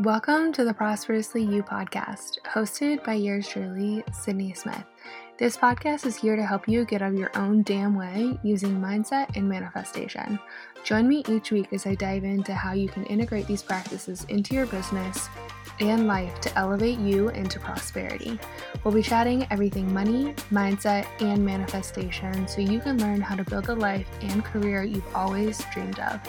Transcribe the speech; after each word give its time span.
Welcome 0.00 0.52
to 0.54 0.64
the 0.64 0.74
Prosperously 0.74 1.44
You 1.44 1.62
podcast, 1.62 2.40
hosted 2.52 3.04
by 3.04 3.14
yours 3.14 3.46
truly, 3.46 4.02
Sydney 4.12 4.52
Smith. 4.52 4.82
This 5.38 5.56
podcast 5.56 6.04
is 6.04 6.16
here 6.16 6.34
to 6.34 6.44
help 6.44 6.66
you 6.66 6.84
get 6.84 7.00
out 7.00 7.12
of 7.12 7.18
your 7.18 7.30
own 7.36 7.62
damn 7.62 7.94
way 7.94 8.36
using 8.42 8.80
mindset 8.80 9.36
and 9.36 9.48
manifestation. 9.48 10.40
Join 10.82 11.06
me 11.06 11.22
each 11.28 11.52
week 11.52 11.72
as 11.72 11.86
I 11.86 11.94
dive 11.94 12.24
into 12.24 12.52
how 12.52 12.72
you 12.72 12.88
can 12.88 13.06
integrate 13.06 13.46
these 13.46 13.62
practices 13.62 14.24
into 14.24 14.52
your 14.56 14.66
business 14.66 15.28
and 15.78 16.08
life 16.08 16.40
to 16.40 16.58
elevate 16.58 16.98
you 16.98 17.28
into 17.28 17.60
prosperity. 17.60 18.40
We'll 18.82 18.94
be 18.94 19.02
chatting 19.02 19.46
everything 19.52 19.94
money, 19.94 20.34
mindset, 20.50 21.06
and 21.20 21.46
manifestation 21.46 22.48
so 22.48 22.60
you 22.60 22.80
can 22.80 22.98
learn 22.98 23.20
how 23.20 23.36
to 23.36 23.44
build 23.44 23.66
the 23.66 23.76
life 23.76 24.08
and 24.22 24.44
career 24.44 24.82
you've 24.82 25.14
always 25.14 25.64
dreamed 25.72 26.00
of. 26.00 26.20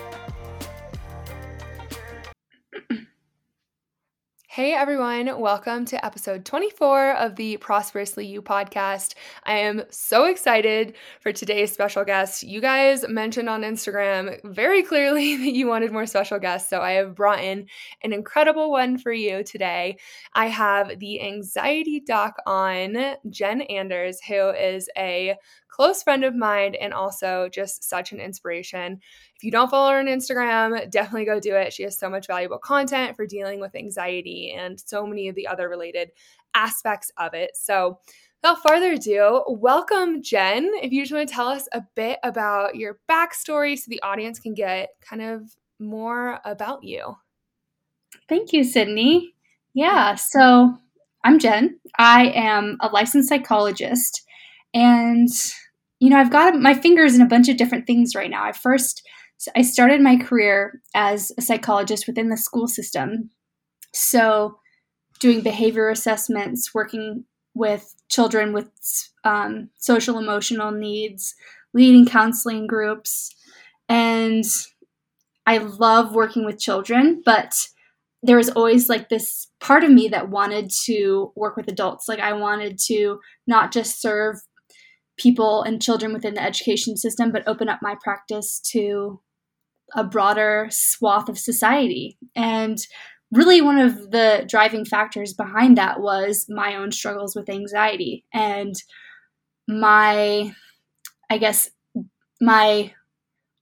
Hey 4.55 4.71
everyone, 4.73 5.37
welcome 5.37 5.83
to 5.83 6.05
episode 6.05 6.45
24 6.45 7.15
of 7.17 7.35
the 7.35 7.57
Prosperously 7.57 8.25
You 8.25 8.41
podcast. 8.41 9.13
I 9.43 9.57
am 9.57 9.83
so 9.89 10.23
excited 10.27 10.95
for 11.19 11.33
today's 11.33 11.73
special 11.73 12.05
guest. 12.05 12.41
You 12.41 12.61
guys 12.61 13.05
mentioned 13.09 13.49
on 13.49 13.63
Instagram 13.63 14.39
very 14.45 14.81
clearly 14.81 15.35
that 15.43 15.51
you 15.51 15.67
wanted 15.67 15.91
more 15.91 16.05
special 16.05 16.39
guests, 16.39 16.69
so 16.69 16.79
I 16.79 16.91
have 16.91 17.15
brought 17.15 17.43
in 17.43 17.67
an 18.01 18.13
incredible 18.13 18.71
one 18.71 18.97
for 18.97 19.11
you 19.11 19.43
today. 19.43 19.97
I 20.33 20.45
have 20.45 20.99
the 20.99 21.21
anxiety 21.21 21.99
doc 21.99 22.37
on, 22.45 22.95
Jen 23.29 23.59
Anders, 23.59 24.21
who 24.21 24.51
is 24.51 24.87
a 24.97 25.35
close 25.75 26.01
friend 26.01 26.23
of 26.23 26.33
mine 26.33 26.73
and 26.73 26.93
also 26.93 27.49
just 27.51 27.83
such 27.83 28.13
an 28.13 28.19
inspiration. 28.21 28.97
If 29.35 29.43
you 29.43 29.51
don't 29.51 29.69
follow 29.69 29.91
her 29.91 29.99
on 29.99 30.05
Instagram, 30.05 30.89
definitely 30.89 31.25
go 31.25 31.41
do 31.41 31.53
it. 31.53 31.73
She 31.73 31.83
has 31.83 31.97
so 31.97 32.09
much 32.09 32.27
valuable 32.27 32.59
content 32.59 33.17
for 33.17 33.27
dealing 33.27 33.59
with 33.59 33.75
anxiety 33.75 34.55
and 34.57 34.79
so 34.79 35.05
many 35.05 35.27
of 35.27 35.35
the 35.35 35.47
other 35.47 35.67
related 35.67 36.11
aspects 36.53 37.11
of 37.17 37.33
it. 37.33 37.57
So, 37.57 37.99
without 38.41 38.65
further 38.65 38.93
ado, 38.93 39.43
welcome, 39.47 40.23
Jen. 40.23 40.71
If 40.81 40.93
you 40.93 41.01
just 41.01 41.13
want 41.13 41.27
to 41.27 41.35
tell 41.35 41.49
us 41.49 41.67
a 41.73 41.83
bit 41.93 42.19
about 42.23 42.75
your 42.75 42.99
backstory 43.11 43.77
so 43.77 43.89
the 43.89 44.01
audience 44.01 44.39
can 44.39 44.53
get 44.53 44.91
kind 45.01 45.21
of 45.21 45.41
more 45.77 46.39
about 46.45 46.85
you. 46.85 47.17
Thank 48.29 48.53
you, 48.53 48.63
Sydney. 48.63 49.33
Yeah, 49.73 50.13
mm-hmm. 50.13 50.17
so 50.17 50.77
I'm 51.25 51.37
Jen. 51.37 51.81
I 51.99 52.27
am 52.29 52.77
a 52.79 52.87
licensed 52.87 53.27
psychologist, 53.27 54.21
and 54.73 55.27
you 56.05 56.11
know, 56.11 56.19
I've 56.19 56.29
got 56.29 56.53
my 56.53 56.75
fingers 56.75 57.15
in 57.15 57.21
a 57.23 57.27
bunch 57.27 57.49
of 57.49 57.57
different 57.57 57.87
things 57.87 58.13
right 58.13 58.29
now. 58.29 58.43
I 58.43 58.51
first 58.51 59.01
I 59.55 59.63
started 59.63 60.01
my 60.01 60.17
career 60.17 60.83
as 60.93 61.31
a 61.35 61.41
psychologist 61.41 62.05
within 62.05 62.29
the 62.29 62.37
school 62.37 62.67
system. 62.67 63.31
So, 63.91 64.59
doing 65.19 65.41
behavior 65.41 65.89
assessments, 65.89 66.75
working 66.75 67.25
with 67.55 67.95
children 68.07 68.53
with 68.53 68.69
um, 69.23 69.71
social 69.79 70.19
emotional 70.19 70.71
needs, 70.71 71.33
leading 71.73 72.05
counseling 72.05 72.67
groups. 72.67 73.33
And 73.89 74.43
I 75.47 75.57
love 75.57 76.13
working 76.13 76.45
with 76.45 76.59
children, 76.59 77.23
but 77.25 77.67
there 78.21 78.37
was 78.37 78.51
always 78.51 78.89
like 78.89 79.09
this 79.09 79.47
part 79.59 79.83
of 79.83 79.89
me 79.89 80.07
that 80.09 80.29
wanted 80.29 80.69
to 80.83 81.31
work 81.35 81.57
with 81.57 81.67
adults. 81.67 82.07
Like, 82.07 82.19
I 82.19 82.33
wanted 82.33 82.77
to 82.89 83.19
not 83.47 83.71
just 83.71 83.99
serve 83.99 84.37
people 85.17 85.63
and 85.63 85.81
children 85.81 86.13
within 86.13 86.33
the 86.33 86.43
education 86.43 86.97
system, 86.97 87.31
but 87.31 87.47
open 87.47 87.69
up 87.69 87.79
my 87.81 87.95
practice 88.03 88.59
to 88.71 89.21
a 89.93 90.03
broader 90.03 90.67
swath 90.71 91.29
of 91.29 91.37
society. 91.37 92.17
And 92.35 92.77
really, 93.31 93.61
one 93.61 93.79
of 93.79 94.11
the 94.11 94.45
driving 94.47 94.85
factors 94.85 95.33
behind 95.33 95.77
that 95.77 95.99
was 95.99 96.45
my 96.49 96.75
own 96.75 96.91
struggles 96.91 97.35
with 97.35 97.49
anxiety 97.49 98.25
and 98.33 98.75
my, 99.67 100.53
I 101.29 101.37
guess, 101.37 101.69
my 102.41 102.93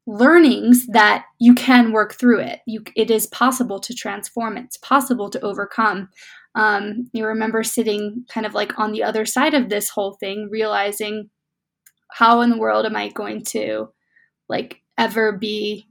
learnings 0.06 0.88
that 0.88 1.25
you 1.40 1.53
can 1.53 1.94
work 1.94 2.14
through 2.14 2.40
it. 2.40 2.59
You, 2.66 2.84
it 2.96 3.09
is 3.09 3.28
possible 3.28 3.80
to 3.80 3.94
transform. 3.94 4.58
It's 4.58 4.78
possible 4.78 5.30
to 5.30 5.41
overcome. 5.41 6.09
Um, 6.56 7.09
you 7.14 7.25
remember 7.25 7.64
sitting 7.64 8.25
kind 8.30 8.46
of 8.46 8.53
like 8.53 8.78
on 8.78 8.91
the 8.91 9.03
other 9.03 9.25
side 9.25 9.53
of 9.53 9.70
this 9.70 9.90
whole 9.90 10.18
thing, 10.20 10.50
realizing 10.52 11.30
how 12.13 12.41
in 12.41 12.50
the 12.50 12.57
world 12.57 12.85
am 12.85 12.96
I 12.96 13.09
going 13.09 13.44
to 13.46 13.90
like 14.47 14.81
ever 14.97 15.31
be 15.31 15.88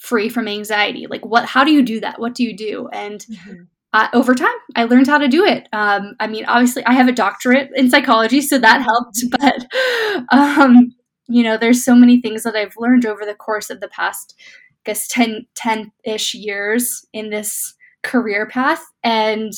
free 0.00 0.28
from 0.28 0.48
anxiety? 0.48 1.06
Like 1.08 1.24
what 1.24 1.44
how 1.44 1.62
do 1.62 1.70
you 1.70 1.82
do 1.82 2.00
that? 2.00 2.18
What 2.18 2.34
do 2.34 2.42
you 2.42 2.56
do? 2.56 2.88
And 2.92 3.20
mm-hmm. 3.20 3.62
uh, 3.92 4.08
over 4.14 4.34
time, 4.34 4.48
I 4.74 4.84
learned 4.84 5.06
how 5.06 5.18
to 5.18 5.28
do 5.28 5.44
it. 5.44 5.68
Um, 5.72 6.14
I 6.18 6.26
mean, 6.26 6.46
obviously, 6.46 6.84
I 6.86 6.94
have 6.94 7.08
a 7.08 7.12
doctorate 7.12 7.70
in 7.74 7.90
psychology, 7.90 8.40
so 8.40 8.58
that 8.58 8.82
helped. 8.82 9.22
But 9.30 10.36
um, 10.36 10.94
you 11.28 11.42
know, 11.42 11.56
there's 11.56 11.84
so 11.84 11.94
many 11.94 12.20
things 12.20 12.42
that 12.42 12.56
I've 12.56 12.76
learned 12.76 13.06
over 13.06 13.24
the 13.24 13.34
course 13.34 13.70
of 13.70 13.80
the 13.80 13.88
past, 13.88 14.34
I 14.38 14.90
guess 14.90 15.06
10 15.08 15.46
10-ish 15.54 16.34
years 16.34 17.06
in 17.12 17.30
this 17.30 17.74
career 18.02 18.46
path, 18.46 18.82
and 19.04 19.52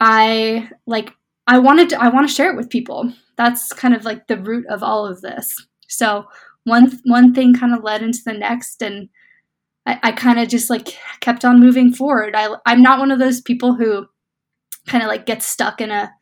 I 0.00 0.70
like 0.86 1.12
I 1.48 1.58
wanted 1.58 1.88
to 1.90 2.00
I 2.00 2.08
want 2.08 2.28
to 2.28 2.34
share 2.34 2.50
it 2.50 2.56
with 2.56 2.70
people 2.70 3.12
that's 3.38 3.72
kind 3.72 3.94
of 3.94 4.04
like 4.04 4.26
the 4.26 4.36
root 4.36 4.66
of 4.66 4.82
all 4.82 5.06
of 5.06 5.22
this. 5.22 5.54
So 5.88 6.26
one 6.64 7.00
one 7.04 7.34
thing 7.34 7.54
kind 7.54 7.74
of 7.74 7.82
led 7.82 8.02
into 8.02 8.20
the 8.24 8.34
next, 8.34 8.82
and 8.82 9.08
I, 9.86 9.98
I 10.02 10.12
kind 10.12 10.38
of 10.38 10.48
just 10.48 10.68
like 10.68 10.98
kept 11.20 11.44
on 11.44 11.58
moving 11.58 11.92
forward. 11.92 12.34
I 12.36 12.54
I'm 12.66 12.82
not 12.82 12.98
one 12.98 13.10
of 13.10 13.18
those 13.18 13.40
people 13.40 13.74
who 13.74 14.06
kind 14.86 15.02
of 15.02 15.08
like 15.08 15.24
gets 15.24 15.46
stuck 15.46 15.80
in 15.80 15.90
a 15.90 16.12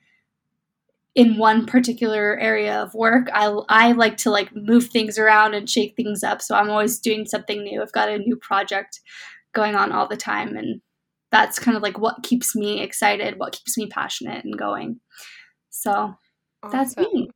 in 1.17 1.39
one 1.39 1.67
particular 1.67 2.39
area 2.39 2.81
of 2.81 2.95
work. 2.95 3.29
I 3.33 3.47
I 3.69 3.93
like 3.93 4.19
to 4.19 4.31
like 4.31 4.55
move 4.55 4.89
things 4.89 5.19
around 5.19 5.55
and 5.55 5.69
shake 5.69 5.97
things 5.97 6.23
up. 6.23 6.41
So 6.41 6.55
I'm 6.55 6.71
always 6.71 7.01
doing 7.01 7.27
something 7.27 7.65
new. 7.65 7.83
I've 7.83 7.93
got 7.93 8.09
a 8.09 8.19
new 8.19 8.37
project 8.37 9.01
going 9.53 9.75
on 9.75 9.91
all 9.91 10.07
the 10.07 10.17
time 10.17 10.57
and 10.57 10.81
that's 11.31 11.59
kind 11.59 11.77
of 11.77 11.83
like 11.83 11.99
what 11.99 12.23
keeps 12.23 12.55
me 12.55 12.81
excited, 12.83 13.39
what 13.39 13.53
keeps 13.53 13.77
me 13.77 13.87
passionate 13.87 14.45
and 14.45 14.59
going. 14.59 15.01
So 15.71 16.15
that's 16.71 16.97
me. 16.97 17.31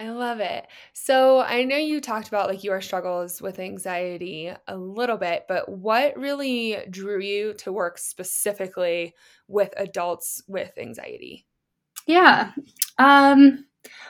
I 0.00 0.10
love 0.10 0.40
it. 0.40 0.66
So 0.94 1.40
I 1.40 1.64
know 1.64 1.76
you 1.76 2.00
talked 2.00 2.26
about 2.26 2.48
like 2.48 2.64
your 2.64 2.80
struggles 2.80 3.40
with 3.40 3.60
anxiety 3.60 4.52
a 4.66 4.76
little 4.76 5.16
bit, 5.16 5.44
but 5.48 5.68
what 5.68 6.18
really 6.18 6.78
drew 6.90 7.20
you 7.20 7.54
to 7.58 7.72
work 7.72 7.98
specifically 7.98 9.14
with 9.46 9.72
adults 9.76 10.42
with 10.48 10.76
anxiety? 10.76 11.46
Yeah. 12.06 12.50
Um 12.98 13.64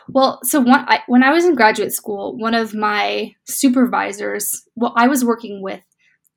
well, 0.09 0.41
so 0.44 0.61
one, 0.61 0.84
I, 0.89 1.00
when 1.06 1.23
I 1.23 1.31
was 1.31 1.44
in 1.44 1.55
graduate 1.55 1.93
school, 1.93 2.37
one 2.37 2.55
of 2.55 2.75
my 2.75 3.33
supervisors, 3.44 4.67
well, 4.75 4.93
I 4.97 5.09
was 5.09 5.25
working 5.25 5.62
with 5.62 5.83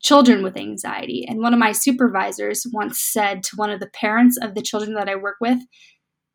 children 0.02 0.42
with 0.42 0.56
anxiety, 0.56 1.26
and 1.28 1.40
one 1.40 1.52
of 1.52 1.58
my 1.58 1.72
supervisors 1.72 2.66
once 2.72 3.00
said 3.00 3.42
to 3.44 3.56
one 3.56 3.70
of 3.70 3.80
the 3.80 3.90
parents 3.90 4.38
of 4.40 4.54
the 4.54 4.62
children 4.62 4.94
that 4.94 5.08
I 5.08 5.16
work 5.16 5.36
with, 5.40 5.58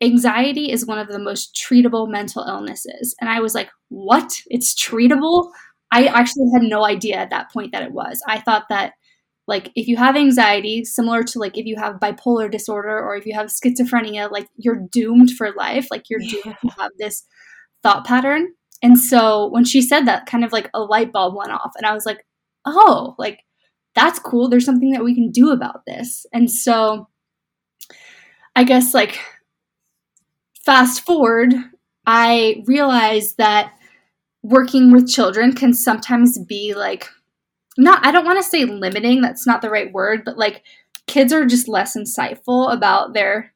anxiety 0.02 0.70
is 0.70 0.86
one 0.86 0.98
of 0.98 1.08
the 1.08 1.18
most 1.18 1.54
treatable 1.54 2.10
mental 2.10 2.44
illnesses. 2.44 3.14
And 3.20 3.30
I 3.30 3.40
was 3.40 3.54
like, 3.54 3.70
what? 3.88 4.32
It's 4.46 4.74
treatable? 4.74 5.50
I 5.92 6.06
actually 6.06 6.50
had 6.52 6.62
no 6.62 6.84
idea 6.84 7.16
at 7.16 7.30
that 7.30 7.52
point 7.52 7.72
that 7.72 7.82
it 7.82 7.92
was. 7.92 8.22
I 8.26 8.40
thought 8.40 8.64
that 8.70 8.94
like 9.46 9.70
if 9.74 9.88
you 9.88 9.96
have 9.96 10.16
anxiety 10.16 10.84
similar 10.84 11.22
to 11.22 11.38
like 11.38 11.58
if 11.58 11.66
you 11.66 11.76
have 11.76 11.96
bipolar 11.96 12.50
disorder 12.50 12.98
or 12.98 13.16
if 13.16 13.26
you 13.26 13.34
have 13.34 13.48
schizophrenia 13.48 14.30
like 14.30 14.46
you're 14.56 14.86
doomed 14.90 15.30
for 15.32 15.52
life 15.52 15.88
like 15.90 16.08
you're 16.08 16.20
doomed 16.20 16.56
to 16.62 16.70
have 16.78 16.90
this 16.98 17.24
thought 17.82 18.06
pattern 18.06 18.52
and 18.82 18.98
so 18.98 19.48
when 19.50 19.64
she 19.64 19.82
said 19.82 20.02
that 20.06 20.26
kind 20.26 20.44
of 20.44 20.52
like 20.52 20.70
a 20.74 20.80
light 20.80 21.12
bulb 21.12 21.34
went 21.34 21.50
off 21.50 21.72
and 21.76 21.86
i 21.86 21.92
was 21.92 22.06
like 22.06 22.24
oh 22.66 23.14
like 23.18 23.40
that's 23.94 24.18
cool 24.18 24.48
there's 24.48 24.64
something 24.64 24.90
that 24.90 25.04
we 25.04 25.14
can 25.14 25.30
do 25.30 25.50
about 25.50 25.84
this 25.86 26.26
and 26.32 26.50
so 26.50 27.08
i 28.56 28.64
guess 28.64 28.94
like 28.94 29.18
fast 30.64 31.04
forward, 31.04 31.54
I 32.06 32.62
realized 32.66 33.36
that 33.38 33.74
working 34.42 34.90
with 34.90 35.08
children 35.08 35.52
can 35.52 35.74
sometimes 35.74 36.38
be 36.38 36.74
like, 36.74 37.08
not, 37.78 38.04
I 38.04 38.12
don't 38.12 38.24
want 38.24 38.42
to 38.42 38.48
say 38.48 38.64
limiting, 38.64 39.20
that's 39.20 39.46
not 39.46 39.62
the 39.62 39.70
right 39.70 39.92
word, 39.92 40.22
but 40.24 40.36
like 40.36 40.62
kids 41.06 41.32
are 41.32 41.46
just 41.46 41.68
less 41.68 41.96
insightful 41.96 42.72
about 42.72 43.14
their 43.14 43.52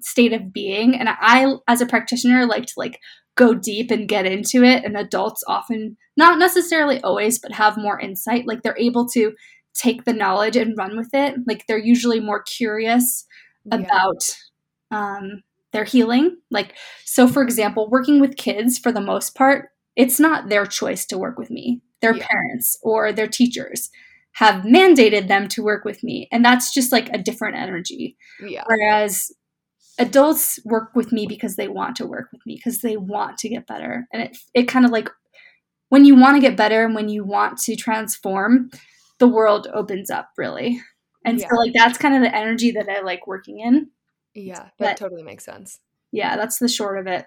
state 0.00 0.32
of 0.32 0.52
being. 0.52 0.94
And 0.94 1.08
I, 1.08 1.54
as 1.68 1.80
a 1.80 1.86
practitioner, 1.86 2.46
like 2.46 2.66
to 2.66 2.72
like 2.76 2.98
go 3.36 3.54
deep 3.54 3.90
and 3.90 4.08
get 4.08 4.26
into 4.26 4.64
it. 4.64 4.84
And 4.84 4.96
adults 4.96 5.44
often, 5.46 5.96
not 6.16 6.38
necessarily 6.38 7.00
always, 7.02 7.38
but 7.38 7.52
have 7.52 7.76
more 7.76 8.00
insight. 8.00 8.46
Like 8.46 8.62
they're 8.62 8.76
able 8.78 9.06
to 9.10 9.32
take 9.74 10.04
the 10.04 10.12
knowledge 10.12 10.56
and 10.56 10.76
run 10.76 10.96
with 10.96 11.10
it. 11.14 11.36
Like 11.46 11.66
they're 11.66 11.78
usually 11.78 12.20
more 12.20 12.42
curious 12.42 13.26
yeah. 13.64 13.76
about 13.76 14.36
um, 14.90 15.42
their 15.72 15.84
healing. 15.84 16.36
Like, 16.50 16.74
so 17.04 17.28
for 17.28 17.42
example, 17.42 17.88
working 17.88 18.20
with 18.20 18.36
kids 18.36 18.78
for 18.78 18.92
the 18.92 19.00
most 19.00 19.34
part, 19.34 19.70
it's 19.96 20.20
not 20.20 20.48
their 20.48 20.66
choice 20.66 21.06
to 21.06 21.18
work 21.18 21.38
with 21.38 21.50
me, 21.50 21.80
their 22.00 22.14
yeah. 22.14 22.26
parents 22.26 22.78
or 22.82 23.12
their 23.12 23.28
teachers. 23.28 23.90
have 24.32 24.62
mandated 24.64 25.28
them 25.28 25.48
to 25.48 25.62
work 25.62 25.84
with 25.84 26.02
me. 26.02 26.28
And 26.30 26.44
that's 26.44 26.72
just 26.72 26.92
like 26.92 27.08
a 27.12 27.18
different 27.18 27.56
energy. 27.56 28.16
Yeah. 28.44 28.62
Whereas 28.66 29.32
adults 29.98 30.58
work 30.64 30.94
with 30.94 31.12
me 31.12 31.26
because 31.26 31.56
they 31.56 31.68
want 31.68 31.96
to 31.96 32.06
work 32.06 32.28
with 32.32 32.40
me 32.46 32.56
because 32.56 32.80
they 32.80 32.96
want 32.96 33.38
to 33.38 33.48
get 33.48 33.66
better. 33.66 34.06
And 34.12 34.22
it 34.22 34.36
it 34.54 34.62
kind 34.64 34.84
of 34.84 34.92
like 34.92 35.10
when 35.88 36.04
you 36.04 36.14
want 36.14 36.36
to 36.36 36.40
get 36.40 36.56
better 36.56 36.84
and 36.84 36.94
when 36.94 37.08
you 37.08 37.24
want 37.24 37.58
to 37.62 37.76
transform, 37.76 38.70
the 39.20 39.28
world 39.28 39.68
opens 39.72 40.10
up 40.10 40.30
really. 40.36 40.80
And 41.24 41.38
Yeah. 41.38 41.48
so 41.48 41.56
like 41.56 41.72
that's 41.74 41.98
kind 41.98 42.16
of 42.16 42.22
the 42.22 42.34
energy 42.34 42.72
that 42.72 42.88
I 42.88 43.00
like 43.02 43.26
working 43.26 43.60
in. 43.60 43.90
Yeah, 44.34 44.64
that 44.64 44.72
But- 44.78 44.96
totally 44.96 45.22
makes 45.22 45.44
sense. 45.44 45.78
Yeah, 46.12 46.36
that's 46.36 46.58
the 46.58 46.66
short 46.68 46.98
of 46.98 47.06
it. 47.06 47.26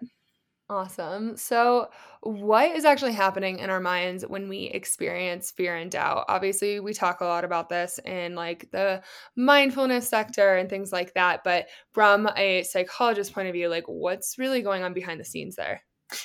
Awesome. 0.70 1.36
So, 1.38 1.90
what 2.22 2.72
is 2.72 2.86
actually 2.86 3.12
happening 3.14 3.60
in 3.60 3.70
our 3.70 3.82
minds 3.82 4.26
when 4.26 4.48
we 4.50 4.64
experience 4.64 5.52
fear 5.52 5.76
and 5.76 5.92
doubt? 5.92 6.26
Obviously, 6.30 6.80
we 6.80 6.94
talk 6.94 7.20
a 7.22 7.26
lot 7.26 7.44
about 7.44 7.68
this 7.70 8.00
in 8.06 8.34
like 8.34 8.72
the 8.72 9.04
mindfulness 9.36 10.08
sector 10.10 10.56
and 10.56 10.70
things 10.70 10.92
like 10.92 11.14
that, 11.14 11.44
but 11.44 11.68
from 11.92 12.28
a 12.38 12.64
psychologist 12.64 13.34
point 13.34 13.50
of 13.50 13.54
view, 13.54 13.68
like 13.70 13.84
what's 13.88 14.38
really 14.40 14.62
going 14.62 14.84
on 14.84 14.94
behind 14.94 15.20
the 15.20 15.26
scenes 15.26 15.56
there? 15.58 15.84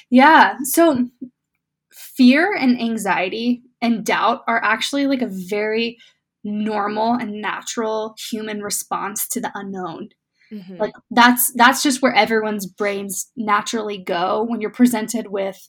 Yeah. 0.08 0.56
So 0.62 1.08
fear 1.92 2.54
and 2.54 2.80
anxiety 2.80 3.62
and 3.80 4.04
doubt 4.04 4.42
are 4.46 4.62
actually 4.62 5.06
like 5.06 5.22
a 5.22 5.30
very 5.30 5.98
normal 6.44 7.14
and 7.14 7.40
natural 7.40 8.14
human 8.30 8.62
response 8.62 9.28
to 9.28 9.40
the 9.40 9.50
unknown. 9.54 10.08
Mhm. 10.52 10.78
Like 10.78 10.94
that's 11.10 11.52
that's 11.54 11.82
just 11.82 12.00
where 12.00 12.14
everyone's 12.14 12.66
brains 12.66 13.30
naturally 13.36 13.98
go 13.98 14.46
when 14.48 14.60
you're 14.60 14.70
presented 14.70 15.28
with 15.28 15.68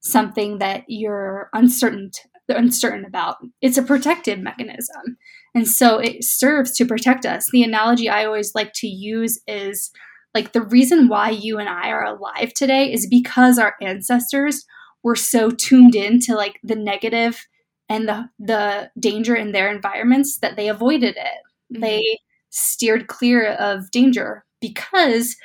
something 0.00 0.58
that 0.58 0.84
you're 0.88 1.50
uncertain 1.52 2.10
uncertain 2.48 3.04
about. 3.04 3.36
It's 3.60 3.78
a 3.78 3.82
protective 3.82 4.40
mechanism. 4.40 5.16
And 5.54 5.68
so 5.68 5.98
it 5.98 6.24
serves 6.24 6.72
to 6.76 6.84
protect 6.84 7.24
us. 7.24 7.48
The 7.50 7.62
analogy 7.62 8.08
I 8.08 8.24
always 8.24 8.54
like 8.54 8.72
to 8.76 8.88
use 8.88 9.40
is 9.46 9.90
like 10.34 10.52
the 10.52 10.62
reason 10.62 11.08
why 11.08 11.30
you 11.30 11.58
and 11.58 11.68
I 11.68 11.90
are 11.90 12.04
alive 12.04 12.52
today 12.54 12.92
is 12.92 13.06
because 13.08 13.58
our 13.58 13.74
ancestors 13.80 14.64
were 15.02 15.16
so 15.16 15.50
tuned 15.50 15.94
in 15.94 16.20
to 16.20 16.34
like 16.34 16.60
the 16.62 16.76
negative 16.76 17.46
and 17.90 18.08
the 18.08 18.30
the 18.40 18.90
danger 19.00 19.36
in 19.36 19.52
their 19.52 19.70
environments 19.70 20.38
that 20.40 20.56
they 20.56 20.68
avoided 20.70 21.16
it. 21.18 21.42
Mhm. 21.76 21.82
they 21.82 22.18
steered 22.50 23.08
clear 23.08 23.52
of 23.54 23.90
danger 23.92 24.44
because 24.62 25.36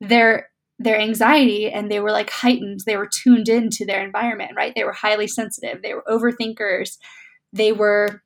their 0.00 0.50
their 0.80 0.98
anxiety 1.00 1.70
and 1.70 1.90
they 1.90 2.00
were 2.00 2.12
like 2.12 2.30
heightened. 2.30 2.80
They 2.86 2.96
were 2.98 3.08
tuned 3.08 3.48
into 3.48 3.86
their 3.86 4.04
environment 4.04 4.52
right? 4.56 4.74
They 4.76 4.84
were 4.84 4.92
highly 4.94 5.28
sensitive. 5.28 5.82
They 5.82 5.94
were 5.94 6.04
overthinkers. 6.08 6.98
They 7.52 7.72
were 7.72 8.22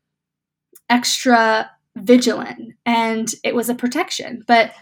extra 0.89 1.71
vigilant 1.97 2.75
and 2.85 3.33
it 3.45 3.55
was 3.55 3.69
a 3.69 3.75
protection. 3.75 4.43
But 4.47 4.73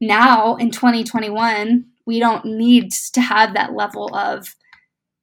now 0.00 0.56
in 0.56 0.70
2021 0.70 1.84
we 2.06 2.18
don't 2.20 2.44
need 2.46 2.90
to 3.12 3.20
have 3.20 3.54
that 3.54 3.74
level 3.74 4.14
of 4.16 4.54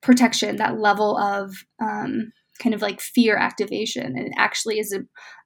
protection 0.01 0.57
that 0.57 0.79
level 0.79 1.18
of 1.18 1.56
um, 1.81 2.31
kind 2.57 2.75
of 2.75 2.81
like 2.81 3.01
fear 3.01 3.38
activation 3.38 4.06
and 4.06 4.27
it 4.27 4.33
actually 4.38 4.80
is 4.80 4.94
a, 4.94 5.00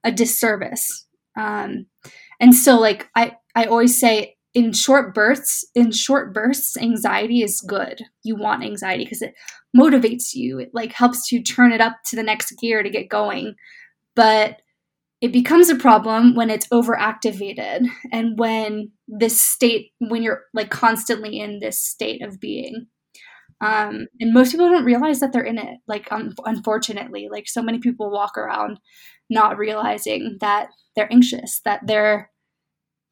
a 0.08 0.12
disservice. 0.12 1.06
Um, 1.38 1.86
and 2.40 2.54
so 2.54 2.78
like 2.78 3.08
i 3.16 3.36
i 3.54 3.64
always 3.64 3.98
say 3.98 4.36
in 4.54 4.72
short 4.72 5.14
bursts 5.14 5.64
in 5.74 5.92
short 5.92 6.34
bursts 6.34 6.76
anxiety 6.76 7.42
is 7.42 7.60
good. 7.62 8.02
You 8.22 8.36
want 8.36 8.64
anxiety 8.64 9.04
because 9.04 9.22
it 9.22 9.34
motivates 9.76 10.34
you. 10.34 10.58
It 10.58 10.70
like 10.74 10.92
helps 10.92 11.32
you 11.32 11.42
turn 11.42 11.72
it 11.72 11.80
up 11.80 11.96
to 12.06 12.16
the 12.16 12.22
next 12.22 12.52
gear 12.60 12.82
to 12.82 12.90
get 12.90 13.08
going. 13.08 13.54
But 14.14 14.60
it 15.22 15.32
becomes 15.32 15.70
a 15.70 15.76
problem 15.76 16.34
when 16.34 16.50
it's 16.50 16.66
overactivated 16.68 17.86
and 18.12 18.38
when 18.38 18.90
this 19.08 19.40
state 19.40 19.92
when 20.00 20.22
you're 20.22 20.42
like 20.52 20.70
constantly 20.70 21.38
in 21.38 21.60
this 21.60 21.80
state 21.80 22.22
of 22.22 22.40
being 22.40 22.86
um, 23.62 24.06
and 24.20 24.34
most 24.34 24.52
people 24.52 24.68
don't 24.68 24.84
realize 24.84 25.20
that 25.20 25.32
they're 25.32 25.42
in 25.42 25.58
it 25.58 25.78
like 25.86 26.10
un- 26.12 26.34
unfortunately 26.44 27.28
like 27.30 27.48
so 27.48 27.62
many 27.62 27.78
people 27.78 28.10
walk 28.10 28.36
around 28.36 28.78
not 29.30 29.56
realizing 29.56 30.36
that 30.40 30.68
they're 30.94 31.12
anxious 31.12 31.60
that 31.64 31.80
they're 31.86 32.30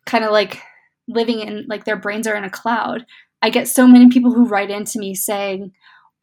kind 0.07 0.25
of 0.25 0.33
like 0.33 0.61
living 1.09 1.41
in 1.41 1.67
like 1.69 1.85
their 1.85 1.97
brains 1.97 2.27
are 2.27 2.37
in 2.37 2.45
a 2.45 2.51
cloud. 2.51 3.05
I 3.43 3.51
get 3.51 3.69
so 3.69 3.87
many 3.87 4.09
people 4.09 4.33
who 4.33 4.47
write 4.47 4.71
into 4.71 4.99
me 4.99 5.15
saying 5.15 5.73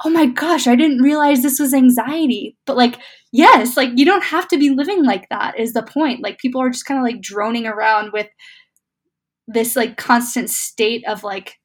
oh 0.06 0.12
my 0.12 0.28
gosh 0.28 0.68
i 0.68 0.76
didn't 0.76 1.02
realize 1.02 1.42
this 1.42 1.60
was 1.60 1.74
anxiety. 1.74 2.56
But 2.66 2.78
like 2.78 3.00
yes 3.32 3.76
like 3.76 3.92
you 3.96 4.06
don't 4.06 4.24
have 4.24 4.48
to 4.50 4.58
be 4.58 4.70
living 4.70 5.04
like 5.04 5.28
that 5.30 5.60
is 5.60 5.74
the 5.74 5.84
point. 5.84 6.22
Like 6.22 6.38
people 6.38 6.62
are 6.62 6.70
just 6.70 6.86
kind 6.86 7.00
of 7.00 7.04
like 7.04 7.22
droning 7.22 7.66
around 7.66 8.14
with 8.14 8.28
this 9.48 9.76
like 9.76 9.98
constant 9.98 10.50
state 10.50 11.08
of 11.08 11.24
like 11.24 11.56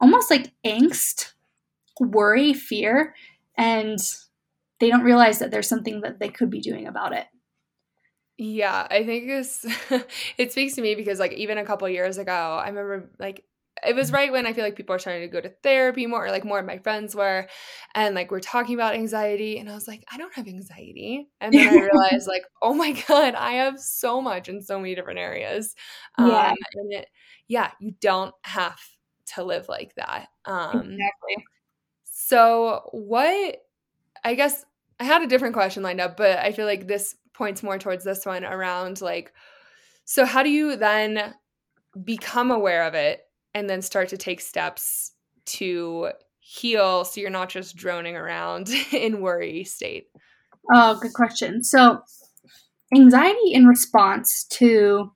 almost 0.00 0.30
like 0.30 0.52
angst 0.66 1.32
worry 2.00 2.52
fear 2.52 3.14
and 3.56 3.98
they 4.80 4.88
don't 4.90 5.04
realize 5.04 5.38
that 5.38 5.50
there's 5.50 5.68
something 5.68 6.00
that 6.02 6.18
they 6.18 6.28
could 6.28 6.50
be 6.50 6.60
doing 6.60 6.86
about 6.86 7.12
it 7.12 7.26
Yeah, 8.38 8.86
I 8.90 9.04
think 9.04 9.28
it's 9.28 9.64
it 10.38 10.52
speaks 10.52 10.74
to 10.74 10.82
me 10.82 10.94
because 10.94 11.18
like 11.18 11.32
even 11.32 11.58
a 11.58 11.64
couple 11.64 11.88
years 11.88 12.18
ago, 12.18 12.32
I 12.32 12.68
remember 12.68 13.10
like 13.18 13.44
it 13.86 13.94
was 13.96 14.12
right 14.12 14.30
when 14.32 14.46
I 14.46 14.52
feel 14.52 14.64
like 14.64 14.76
people 14.76 14.94
are 14.94 14.98
starting 14.98 15.22
to 15.22 15.28
go 15.32 15.40
to 15.40 15.54
therapy 15.62 16.06
more, 16.06 16.26
or 16.26 16.30
like 16.30 16.44
more 16.44 16.58
of 16.58 16.66
my 16.66 16.78
friends 16.78 17.14
were, 17.14 17.46
and 17.94 18.14
like 18.14 18.30
we're 18.30 18.40
talking 18.40 18.74
about 18.74 18.94
anxiety, 18.94 19.58
and 19.58 19.70
I 19.70 19.74
was 19.74 19.86
like, 19.86 20.02
I 20.10 20.16
don't 20.16 20.34
have 20.34 20.48
anxiety, 20.48 21.28
and 21.40 21.56
then 21.56 21.68
I 21.68 21.74
realized 21.78 22.26
like, 22.26 22.44
oh 22.62 22.74
my 22.74 22.92
god, 23.08 23.34
I 23.34 23.52
have 23.52 23.78
so 23.78 24.20
much 24.22 24.48
in 24.48 24.62
so 24.62 24.78
many 24.78 24.94
different 24.94 25.20
areas. 25.20 25.74
Yeah. 26.16 26.50
Um, 26.50 26.56
and 26.74 26.92
it, 26.92 27.08
yeah, 27.48 27.70
you 27.80 27.92
don't 28.00 28.34
have 28.44 28.80
to 29.34 29.44
live 29.44 29.68
like 29.68 29.94
that. 29.96 30.28
Um, 30.46 30.80
exactly 30.80 31.44
so, 32.32 32.88
what 32.92 33.62
I 34.24 34.34
guess 34.34 34.64
I 34.98 35.04
had 35.04 35.20
a 35.20 35.26
different 35.26 35.52
question 35.52 35.82
lined 35.82 36.00
up, 36.00 36.16
but 36.16 36.38
I 36.38 36.52
feel 36.52 36.64
like 36.64 36.88
this 36.88 37.14
points 37.34 37.62
more 37.62 37.76
towards 37.76 38.04
this 38.04 38.24
one 38.24 38.42
around 38.42 39.02
like, 39.02 39.34
so 40.06 40.24
how 40.24 40.42
do 40.42 40.48
you 40.48 40.76
then 40.76 41.34
become 42.04 42.50
aware 42.50 42.84
of 42.84 42.94
it 42.94 43.20
and 43.52 43.68
then 43.68 43.82
start 43.82 44.08
to 44.08 44.16
take 44.16 44.40
steps 44.40 45.12
to 45.44 46.12
heal 46.40 47.04
so 47.04 47.20
you're 47.20 47.28
not 47.28 47.50
just 47.50 47.76
droning 47.76 48.16
around 48.16 48.70
in 48.92 49.20
worry 49.20 49.62
state? 49.64 50.06
Oh, 50.72 50.98
good 51.02 51.12
question. 51.12 51.62
So, 51.62 52.00
anxiety 52.94 53.52
in 53.52 53.66
response 53.66 54.44
to 54.52 55.12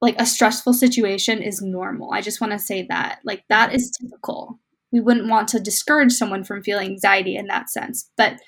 like 0.00 0.20
a 0.20 0.26
stressful 0.26 0.72
situation 0.72 1.40
is 1.40 1.62
normal. 1.62 2.10
I 2.10 2.22
just 2.22 2.40
want 2.40 2.52
to 2.54 2.58
say 2.58 2.88
that. 2.88 3.20
Like, 3.22 3.44
that 3.50 3.72
is 3.72 3.92
typical. 3.92 4.58
We 4.92 5.00
wouldn't 5.00 5.28
want 5.28 5.48
to 5.48 5.60
discourage 5.60 6.12
someone 6.12 6.44
from 6.44 6.62
feeling 6.62 6.90
anxiety 6.90 7.36
in 7.36 7.46
that 7.46 7.70
sense. 7.70 8.10
But 8.16 8.38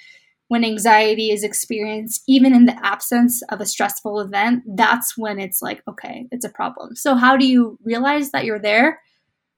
when 0.49 0.65
anxiety 0.65 1.31
is 1.31 1.43
experienced, 1.43 2.23
even 2.29 2.55
in 2.55 2.67
the 2.67 2.87
absence 2.87 3.43
of 3.51 3.61
a 3.61 3.67
stressful 3.67 4.21
event, 4.21 4.63
that's 4.77 5.17
when 5.17 5.39
it's 5.39 5.63
like, 5.63 5.83
okay, 5.89 6.29
it's 6.31 6.45
a 6.45 6.51
problem. 6.51 6.95
So, 6.97 7.15
how 7.15 7.37
do 7.37 7.47
you 7.47 7.79
realize 7.83 8.31
that 8.31 8.45
you're 8.45 8.61
there? 8.61 9.01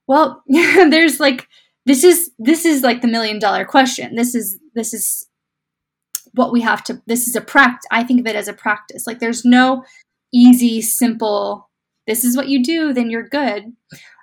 Well, 0.06 0.42
there's 0.48 1.18
like, 1.18 1.48
this 1.86 2.04
is 2.04 2.30
this 2.38 2.64
is 2.64 2.82
like 2.82 3.02
the 3.02 3.08
million 3.08 3.38
dollar 3.38 3.64
question. 3.64 4.14
This 4.14 4.34
is 4.34 4.58
this 4.74 4.94
is 4.94 5.26
what 6.36 6.52
we 6.52 6.60
have 6.60 6.84
to 6.84 7.02
this 7.06 7.26
is 7.26 7.34
a 7.34 7.40
practice 7.40 7.86
i 7.90 8.04
think 8.04 8.20
of 8.20 8.26
it 8.26 8.36
as 8.36 8.46
a 8.46 8.52
practice 8.52 9.06
like 9.06 9.18
there's 9.18 9.44
no 9.44 9.82
easy 10.32 10.82
simple 10.82 11.70
this 12.06 12.24
is 12.24 12.36
what 12.36 12.48
you 12.48 12.62
do 12.62 12.92
then 12.92 13.10
you're 13.10 13.28
good 13.28 13.72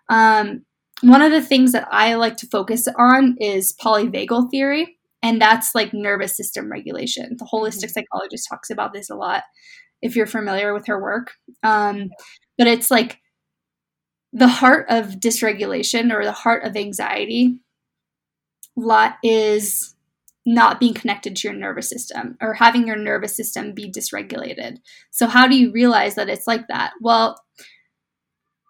um, 0.09 0.63
one 1.03 1.21
of 1.21 1.31
the 1.31 1.41
things 1.41 1.71
that 1.73 1.87
i 1.91 2.15
like 2.15 2.37
to 2.37 2.47
focus 2.47 2.87
on 2.97 3.35
is 3.39 3.73
polyvagal 3.83 4.49
theory 4.51 4.97
and 5.21 5.41
that's 5.41 5.75
like 5.75 5.93
nervous 5.93 6.35
system 6.37 6.71
regulation 6.71 7.35
the 7.39 7.45
holistic 7.45 7.85
Mhm. 7.85 7.91
psychologist 7.91 8.47
talks 8.49 8.69
about 8.69 8.93
this 8.93 9.09
a 9.09 9.15
lot 9.15 9.43
if 10.01 10.15
you're 10.15 10.27
familiar 10.27 10.73
with 10.73 10.87
her 10.87 11.01
work 11.01 11.33
um, 11.63 12.09
but 12.57 12.67
it's 12.67 12.91
like 12.91 13.19
the 14.33 14.47
heart 14.47 14.85
of 14.89 15.19
dysregulation 15.19 16.11
or 16.13 16.23
the 16.25 16.31
heart 16.31 16.65
of 16.65 16.75
anxiety 16.75 17.59
lot 18.75 19.15
is 19.23 19.95
not 20.45 20.79
being 20.79 20.93
connected 20.93 21.35
to 21.35 21.47
your 21.47 21.55
nervous 21.55 21.89
system 21.89 22.37
or 22.41 22.53
having 22.53 22.85
your 22.85 22.97
nervous 22.97 23.35
system 23.35 23.73
be 23.73 23.89
dysregulated. 23.89 24.77
So 25.11 25.27
how 25.27 25.47
do 25.47 25.55
you 25.55 25.71
realize 25.71 26.15
that 26.15 26.27
it's 26.27 26.47
like 26.47 26.67
that? 26.67 26.91
Well, 26.99 27.41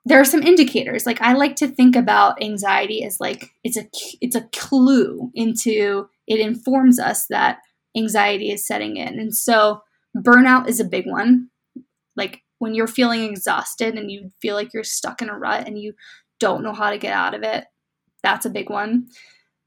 there 0.05 0.19
are 0.19 0.25
some 0.25 0.43
indicators. 0.43 1.05
Like 1.05 1.21
I 1.21 1.33
like 1.33 1.55
to 1.57 1.67
think 1.67 1.95
about 1.95 2.41
anxiety 2.41 3.03
as 3.03 3.19
like 3.19 3.51
it's 3.63 3.77
a 3.77 3.87
it's 4.21 4.35
a 4.35 4.47
clue 4.53 5.31
into 5.33 6.07
it 6.27 6.39
informs 6.39 6.99
us 6.99 7.25
that 7.29 7.59
anxiety 7.95 8.51
is 8.51 8.67
setting 8.67 8.97
in. 8.97 9.19
And 9.19 9.35
so 9.35 9.81
burnout 10.15 10.67
is 10.67 10.79
a 10.79 10.85
big 10.85 11.05
one. 11.05 11.49
Like 12.15 12.41
when 12.59 12.73
you're 12.73 12.87
feeling 12.87 13.23
exhausted 13.23 13.95
and 13.95 14.11
you 14.11 14.31
feel 14.41 14.55
like 14.55 14.73
you're 14.73 14.83
stuck 14.83 15.21
in 15.21 15.29
a 15.29 15.37
rut 15.37 15.67
and 15.67 15.79
you 15.79 15.93
don't 16.39 16.63
know 16.63 16.73
how 16.73 16.89
to 16.89 16.97
get 16.97 17.13
out 17.13 17.33
of 17.33 17.43
it, 17.43 17.65
that's 18.21 18.45
a 18.45 18.49
big 18.49 18.69
one. 18.69 19.07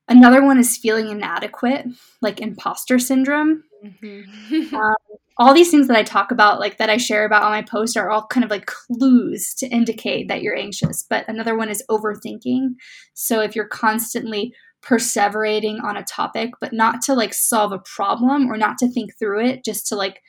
Another 0.09 0.45
one 0.45 0.59
is 0.59 0.77
feeling 0.77 1.09
inadequate, 1.09 1.87
like 2.23 2.41
imposter 2.41 2.99
syndrome. 2.99 3.65
Mm-hmm. 3.85 4.75
um, 4.75 4.95
all 5.39 5.53
these 5.53 5.71
things 5.71 5.89
that 5.89 5.97
I 5.97 6.03
talk 6.03 6.31
about, 6.31 6.61
like 6.61 6.79
that 6.79 6.91
I 6.91 6.97
share 6.97 7.25
about 7.25 7.43
on 7.43 7.51
my 7.51 7.63
post, 7.63 7.97
are 7.97 8.11
all 8.11 8.27
kind 8.27 8.45
of 8.45 8.51
like 8.51 8.67
clues 8.67 9.55
to 9.59 9.69
indicate 9.69 10.29
that 10.29 10.43
you're 10.43 10.57
anxious. 10.57 11.05
But 11.09 11.29
another 11.29 11.57
one 11.57 11.69
is 11.69 11.85
overthinking. 11.91 12.75
So 13.15 13.41
if 13.41 13.55
you're 13.55 13.69
constantly 13.69 14.55
perseverating 14.83 15.83
on 15.83 15.97
a 15.97 16.05
topic, 16.05 16.51
but 16.61 16.73
not 16.73 17.03
to 17.03 17.15
like 17.15 17.35
solve 17.35 17.73
a 17.73 17.79
problem 17.79 18.51
or 18.51 18.57
not 18.57 18.79
to 18.79 18.89
think 18.89 19.19
through 19.19 19.45
it, 19.45 19.65
just 19.65 19.87
to 19.89 19.97
like 19.97 20.23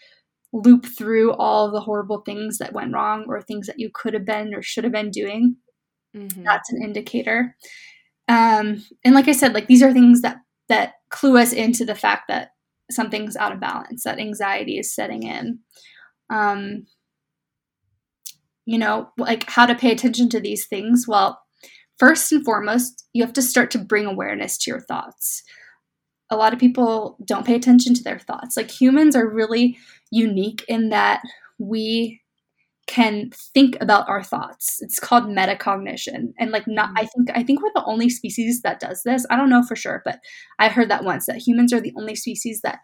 loop 0.53 0.85
through 0.85 1.33
all 1.33 1.71
the 1.71 1.81
horrible 1.81 2.21
things 2.21 2.57
that 2.57 2.73
went 2.73 2.93
wrong 2.93 3.25
or 3.27 3.41
things 3.41 3.67
that 3.67 3.79
you 3.79 3.89
could 3.93 4.13
have 4.13 4.25
been 4.25 4.53
or 4.53 4.61
should 4.61 4.83
have 4.83 4.93
been 4.93 5.11
doing, 5.11 5.57
mm-hmm. 6.15 6.43
that's 6.43 6.71
an 6.71 6.81
indicator. 6.83 7.55
Um, 8.27 8.83
and 9.05 9.15
like 9.15 9.27
I 9.27 9.33
said, 9.33 9.53
like 9.53 9.67
these 9.67 9.83
are 9.83 9.93
things 9.93 10.21
that 10.21 10.37
that 10.69 10.95
clue 11.09 11.37
us 11.37 11.53
into 11.53 11.85
the 11.85 11.95
fact 11.95 12.23
that 12.27 12.49
something's 12.91 13.35
out 13.35 13.51
of 13.51 13.59
balance, 13.59 14.03
that 14.03 14.19
anxiety 14.19 14.77
is 14.77 14.93
setting 14.93 15.23
in. 15.23 15.59
Um, 16.29 16.87
you 18.65 18.77
know, 18.77 19.09
like 19.17 19.49
how 19.49 19.65
to 19.65 19.75
pay 19.75 19.91
attention 19.91 20.29
to 20.29 20.39
these 20.39 20.67
things. 20.67 21.05
Well, 21.07 21.41
first 21.97 22.31
and 22.31 22.43
foremost, 22.43 23.07
you 23.13 23.23
have 23.23 23.33
to 23.33 23.41
start 23.41 23.71
to 23.71 23.77
bring 23.77 24.05
awareness 24.05 24.57
to 24.59 24.71
your 24.71 24.81
thoughts. 24.81 25.43
A 26.29 26.35
lot 26.35 26.53
of 26.53 26.59
people 26.59 27.17
don't 27.23 27.45
pay 27.45 27.55
attention 27.55 27.93
to 27.93 28.03
their 28.03 28.19
thoughts. 28.19 28.57
Like 28.57 28.69
humans 28.69 29.15
are 29.15 29.27
really 29.27 29.77
unique 30.11 30.65
in 30.67 30.89
that 30.89 31.21
we 31.57 32.21
can 32.87 33.29
think 33.53 33.77
about 33.81 34.07
our 34.09 34.23
thoughts. 34.23 34.77
It's 34.81 34.99
called 34.99 35.25
metacognition. 35.25 36.33
And 36.39 36.51
like 36.51 36.67
not 36.67 36.89
I 36.95 37.05
think 37.05 37.29
I 37.35 37.43
think 37.43 37.61
we're 37.61 37.71
the 37.75 37.85
only 37.85 38.09
species 38.09 38.61
that 38.61 38.79
does 38.79 39.03
this. 39.03 39.25
I 39.29 39.35
don't 39.35 39.49
know 39.49 39.63
for 39.63 39.75
sure, 39.75 40.01
but 40.05 40.19
I 40.57 40.69
heard 40.69 40.89
that 40.89 41.03
once 41.03 41.25
that 41.27 41.45
humans 41.45 41.73
are 41.73 41.81
the 41.81 41.93
only 41.97 42.15
species 42.15 42.61
that 42.61 42.79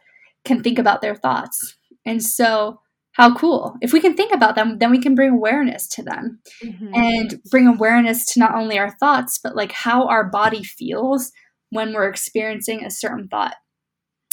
can 0.46 0.62
think 0.62 0.78
about 0.78 1.02
their 1.02 1.16
thoughts. 1.16 1.78
And 2.06 2.22
so 2.22 2.82
how 3.14 3.34
cool. 3.36 3.76
If 3.82 3.94
we 3.94 4.02
can 4.02 4.16
think 4.16 4.34
about 4.34 4.56
them, 4.56 4.80
then 4.80 4.92
we 4.92 5.00
can 5.00 5.16
bring 5.16 5.32
awareness 5.32 5.88
to 5.90 6.04
them 6.04 6.40
mm-hmm. 6.64 6.94
and 6.94 7.42
bring 7.50 7.68
awareness 7.68 8.26
to 8.34 8.40
not 8.40 8.56
only 8.56 8.78
our 8.78 8.92
thoughts, 8.92 9.40
but 9.42 9.56
like 9.56 9.72
how 9.72 10.08
our 10.08 10.24
body 10.24 10.64
feels 10.64 11.32
when 11.70 11.94
we're 11.94 12.10
experiencing 12.10 12.84
a 12.84 12.92
certain 12.92 13.28
thought. 13.28 13.56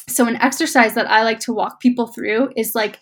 So, 0.08 0.26
an 0.26 0.36
exercise 0.36 0.94
that 0.94 1.10
I 1.10 1.22
like 1.22 1.40
to 1.40 1.52
walk 1.52 1.80
people 1.80 2.08
through 2.08 2.52
is 2.56 2.74
like 2.74 3.00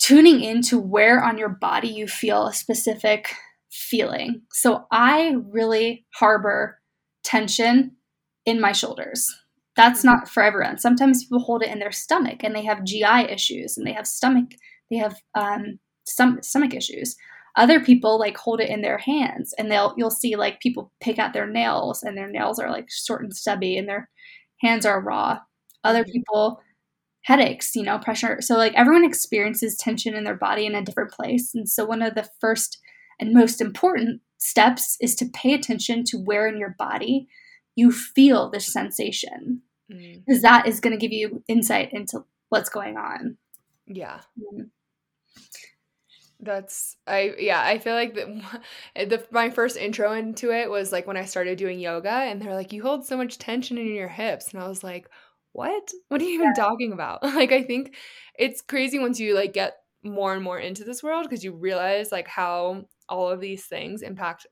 tuning 0.00 0.40
into 0.42 0.78
where 0.78 1.22
on 1.22 1.38
your 1.38 1.48
body 1.48 1.88
you 1.88 2.08
feel 2.08 2.46
a 2.46 2.54
specific 2.54 3.32
feeling. 3.70 4.42
So 4.50 4.86
I 4.90 5.36
really 5.52 6.06
harbor 6.14 6.80
tension 7.22 7.92
in 8.44 8.60
my 8.60 8.72
shoulders. 8.72 9.28
That's 9.76 10.02
not 10.02 10.28
for 10.28 10.42
everyone. 10.42 10.78
Sometimes 10.78 11.24
people 11.24 11.40
hold 11.40 11.62
it 11.62 11.70
in 11.70 11.78
their 11.78 11.92
stomach 11.92 12.42
and 12.42 12.54
they 12.54 12.64
have 12.64 12.84
GI 12.84 13.28
issues 13.30 13.76
and 13.76 13.86
they 13.86 13.92
have 13.92 14.06
stomach 14.06 14.52
they 14.90 14.96
have 14.96 15.16
um, 15.34 15.78
some 16.04 16.42
stomach 16.42 16.74
issues. 16.74 17.16
Other 17.56 17.80
people 17.80 18.18
like 18.18 18.36
hold 18.36 18.60
it 18.60 18.68
in 18.68 18.82
their 18.82 18.98
hands 18.98 19.54
and 19.58 19.70
they'll 19.70 19.94
you'll 19.96 20.10
see 20.10 20.36
like 20.36 20.60
people 20.60 20.92
pick 21.00 21.18
out 21.18 21.32
their 21.32 21.46
nails 21.46 22.02
and 22.02 22.16
their 22.16 22.30
nails 22.30 22.58
are 22.58 22.70
like 22.70 22.88
short 22.90 23.22
and 23.22 23.34
stubby 23.34 23.76
and 23.76 23.88
their 23.88 24.08
hands 24.60 24.86
are 24.86 25.00
raw. 25.00 25.38
Other 25.84 26.02
mm-hmm. 26.02 26.12
people 26.12 26.60
headaches, 27.22 27.74
you 27.74 27.82
know, 27.82 27.98
pressure. 27.98 28.38
So, 28.40 28.56
like, 28.56 28.74
everyone 28.74 29.04
experiences 29.04 29.76
tension 29.76 30.14
in 30.14 30.24
their 30.24 30.36
body 30.36 30.66
in 30.66 30.74
a 30.74 30.84
different 30.84 31.12
place. 31.12 31.54
And 31.54 31.68
so, 31.68 31.84
one 31.84 32.02
of 32.02 32.14
the 32.14 32.28
first 32.40 32.78
and 33.18 33.34
most 33.34 33.60
important 33.60 34.22
steps 34.38 34.96
is 35.00 35.14
to 35.16 35.26
pay 35.26 35.52
attention 35.52 36.04
to 36.04 36.16
where 36.16 36.46
in 36.46 36.58
your 36.58 36.74
body 36.78 37.28
you 37.76 37.92
feel 37.92 38.50
this 38.50 38.72
sensation, 38.72 39.62
because 39.88 40.38
mm. 40.38 40.42
that 40.42 40.66
is 40.66 40.80
going 40.80 40.92
to 40.92 41.00
give 41.00 41.12
you 41.12 41.42
insight 41.46 41.90
into 41.92 42.24
what's 42.48 42.70
going 42.70 42.96
on. 42.96 43.36
Yeah. 43.86 44.20
Mm. 44.38 44.70
That's 46.42 46.96
I 47.06 47.34
yeah 47.38 47.62
I 47.62 47.78
feel 47.78 47.94
like 47.94 48.14
the, 48.14 48.42
the 48.94 49.26
my 49.30 49.50
first 49.50 49.76
intro 49.76 50.12
into 50.12 50.50
it 50.50 50.70
was 50.70 50.90
like 50.90 51.06
when 51.06 51.16
I 51.16 51.26
started 51.26 51.58
doing 51.58 51.78
yoga 51.78 52.10
and 52.10 52.40
they're 52.40 52.54
like 52.54 52.72
you 52.72 52.82
hold 52.82 53.04
so 53.04 53.16
much 53.16 53.38
tension 53.38 53.76
in 53.76 53.94
your 53.94 54.08
hips 54.08 54.52
and 54.52 54.62
I 54.62 54.66
was 54.66 54.82
like 54.82 55.10
what? 55.52 55.90
What 56.08 56.20
are 56.20 56.24
you 56.24 56.34
even 56.34 56.54
talking 56.54 56.92
about? 56.92 57.22
Like, 57.22 57.52
I 57.52 57.62
think 57.62 57.94
it's 58.38 58.62
crazy 58.62 58.98
once 58.98 59.20
you 59.20 59.34
like 59.34 59.52
get 59.52 59.76
more 60.02 60.34
and 60.34 60.42
more 60.42 60.58
into 60.58 60.84
this 60.84 61.02
world 61.02 61.24
because 61.24 61.44
you 61.44 61.52
realize 61.52 62.10
like 62.10 62.28
how 62.28 62.84
all 63.08 63.28
of 63.28 63.40
these 63.40 63.66
things 63.66 64.02
impact 64.02 64.46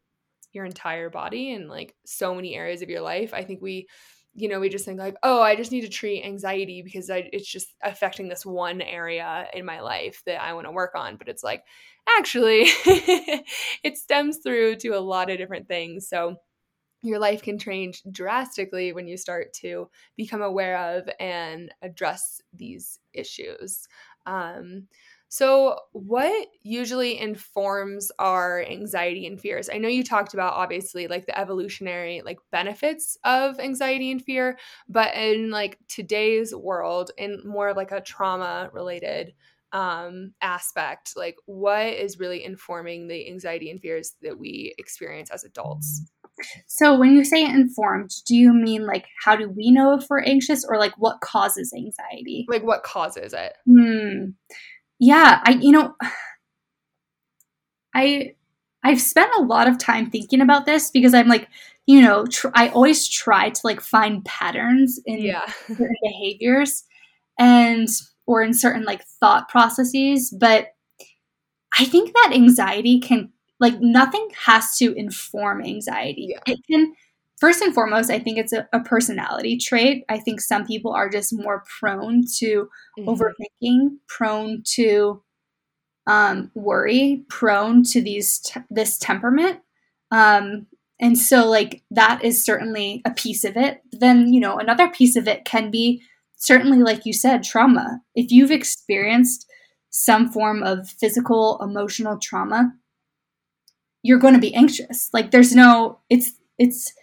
your 0.52 0.64
entire 0.64 1.10
body 1.10 1.52
and 1.52 1.68
like 1.68 1.94
so 2.04 2.34
many 2.34 2.54
areas 2.54 2.82
of 2.82 2.90
your 2.90 3.00
life. 3.00 3.32
I 3.34 3.44
think 3.44 3.62
we, 3.62 3.86
you 4.34 4.48
know, 4.48 4.60
we 4.60 4.68
just 4.68 4.84
think 4.84 4.98
like, 4.98 5.16
oh, 5.22 5.42
I 5.42 5.56
just 5.56 5.72
need 5.72 5.82
to 5.82 5.88
treat 5.88 6.24
anxiety 6.24 6.82
because 6.82 7.10
I, 7.10 7.28
it's 7.32 7.50
just 7.50 7.74
affecting 7.82 8.28
this 8.28 8.46
one 8.46 8.80
area 8.80 9.46
in 9.52 9.64
my 9.64 9.80
life 9.80 10.22
that 10.26 10.42
I 10.42 10.52
want 10.54 10.66
to 10.66 10.72
work 10.72 10.92
on. 10.94 11.16
But 11.16 11.28
it's 11.28 11.42
like, 11.42 11.64
actually, 12.18 12.62
it 13.82 13.96
stems 13.96 14.38
through 14.38 14.76
to 14.76 14.90
a 14.90 15.00
lot 15.00 15.30
of 15.30 15.38
different 15.38 15.68
things. 15.68 16.08
So, 16.08 16.36
your 17.02 17.18
life 17.18 17.42
can 17.42 17.58
change 17.58 18.02
drastically 18.10 18.92
when 18.92 19.06
you 19.06 19.16
start 19.16 19.52
to 19.54 19.88
become 20.16 20.42
aware 20.42 20.78
of 20.78 21.08
and 21.20 21.72
address 21.82 22.40
these 22.52 22.98
issues. 23.12 23.86
Um, 24.26 24.88
so, 25.30 25.78
what 25.92 26.48
usually 26.62 27.18
informs 27.18 28.10
our 28.18 28.64
anxiety 28.64 29.26
and 29.26 29.38
fears? 29.38 29.68
I 29.70 29.76
know 29.76 29.88
you 29.88 30.02
talked 30.02 30.32
about 30.32 30.54
obviously 30.54 31.06
like 31.06 31.26
the 31.26 31.38
evolutionary 31.38 32.22
like 32.24 32.38
benefits 32.50 33.18
of 33.24 33.60
anxiety 33.60 34.10
and 34.10 34.24
fear, 34.24 34.58
but 34.88 35.14
in 35.14 35.50
like 35.50 35.78
today's 35.86 36.54
world, 36.54 37.10
in 37.18 37.42
more 37.44 37.68
of 37.68 37.76
like 37.76 37.92
a 37.92 38.00
trauma 38.00 38.70
related 38.72 39.34
um 39.72 40.32
aspect, 40.40 41.12
like 41.14 41.36
what 41.44 41.88
is 41.88 42.18
really 42.18 42.42
informing 42.42 43.06
the 43.06 43.28
anxiety 43.28 43.70
and 43.70 43.80
fears 43.82 44.14
that 44.22 44.38
we 44.38 44.74
experience 44.78 45.30
as 45.30 45.44
adults? 45.44 46.02
So 46.66 46.98
when 46.98 47.16
you 47.16 47.24
say 47.24 47.44
informed, 47.44 48.10
do 48.26 48.36
you 48.36 48.52
mean 48.52 48.86
like 48.86 49.06
how 49.24 49.36
do 49.36 49.48
we 49.48 49.70
know 49.70 49.94
if 49.94 50.06
we're 50.08 50.22
anxious 50.22 50.64
or 50.64 50.78
like 50.78 50.92
what 50.98 51.20
causes 51.20 51.72
anxiety? 51.74 52.46
Like 52.48 52.62
what 52.62 52.82
causes 52.82 53.32
it? 53.32 53.54
Hmm. 53.66 54.30
Yeah, 54.98 55.40
I 55.44 55.52
you 55.52 55.72
know 55.72 55.94
I 57.94 58.34
I've 58.84 59.00
spent 59.00 59.30
a 59.36 59.42
lot 59.42 59.68
of 59.68 59.78
time 59.78 60.10
thinking 60.10 60.40
about 60.40 60.66
this 60.66 60.90
because 60.90 61.14
I'm 61.14 61.28
like, 61.28 61.48
you 61.86 62.00
know, 62.00 62.26
tr- 62.26 62.48
I 62.54 62.68
always 62.68 63.08
try 63.08 63.50
to 63.50 63.60
like 63.64 63.80
find 63.80 64.24
patterns 64.24 65.00
in 65.04 65.20
yeah. 65.20 65.46
certain 65.66 65.96
behaviors 66.02 66.84
and 67.38 67.88
or 68.26 68.42
in 68.42 68.54
certain 68.54 68.84
like 68.84 69.02
thought 69.20 69.48
processes, 69.48 70.34
but 70.38 70.68
I 71.78 71.84
think 71.84 72.12
that 72.12 72.32
anxiety 72.34 73.00
can 73.00 73.32
like 73.60 73.80
nothing 73.80 74.28
has 74.44 74.76
to 74.78 74.92
inform 74.94 75.62
anxiety. 75.62 76.28
Yeah. 76.30 76.54
It 76.54 76.60
can 76.70 76.94
first 77.38 77.62
and 77.62 77.74
foremost, 77.74 78.10
I 78.10 78.18
think 78.18 78.38
it's 78.38 78.52
a, 78.52 78.68
a, 78.72 78.80
personality 78.80 79.56
trait. 79.56 80.04
I 80.08 80.18
think 80.18 80.40
some 80.40 80.66
people 80.66 80.92
are 80.92 81.08
just 81.08 81.32
more 81.32 81.64
prone 81.78 82.24
to 82.38 82.68
mm-hmm. 82.98 83.08
overthinking, 83.08 83.96
prone 84.08 84.62
to 84.74 85.22
um, 86.06 86.50
worry, 86.54 87.24
prone 87.28 87.84
to 87.84 88.00
these 88.00 88.38
te- 88.40 88.60
this 88.70 88.98
temperament. 88.98 89.60
Um, 90.10 90.66
and 91.00 91.16
so, 91.16 91.48
like 91.48 91.82
that 91.90 92.24
is 92.24 92.44
certainly 92.44 93.02
a 93.04 93.10
piece 93.10 93.44
of 93.44 93.56
it. 93.56 93.82
Then, 93.92 94.32
you 94.32 94.40
know, 94.40 94.58
another 94.58 94.88
piece 94.88 95.16
of 95.16 95.28
it 95.28 95.44
can 95.44 95.70
be 95.70 96.02
certainly, 96.36 96.78
like 96.78 97.06
you 97.06 97.12
said, 97.12 97.44
trauma. 97.44 98.00
If 98.14 98.32
you've 98.32 98.50
experienced 98.50 99.46
some 99.90 100.30
form 100.30 100.62
of 100.62 100.88
physical, 100.88 101.58
emotional 101.62 102.18
trauma, 102.18 102.72
you're 104.08 104.18
going 104.18 104.32
to 104.32 104.40
be 104.40 104.54
anxious. 104.54 105.10
Like 105.12 105.32
there's 105.32 105.54
no 105.54 105.98
it's 106.08 106.32
it's 106.58 106.94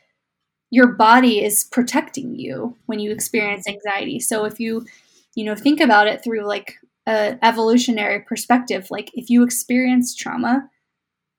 your 0.72 0.88
body 0.88 1.44
is 1.44 1.64
protecting 1.64 2.36
you 2.36 2.76
when 2.88 3.00
you 3.00 3.12
experience 3.12 3.68
anxiety. 3.68 4.20
So 4.20 4.46
if 4.46 4.60
you 4.60 4.88
you 5.36 5.46
know 5.46 5.54
think 5.54 5.80
about 5.80 6.08
it 6.08 6.24
through 6.24 6.48
like 6.48 6.74
a 7.08 7.38
evolutionary 7.44 8.22
perspective, 8.22 8.88
like 8.90 9.12
if 9.14 9.30
you 9.30 9.44
experience 9.44 10.16
trauma, 10.16 10.68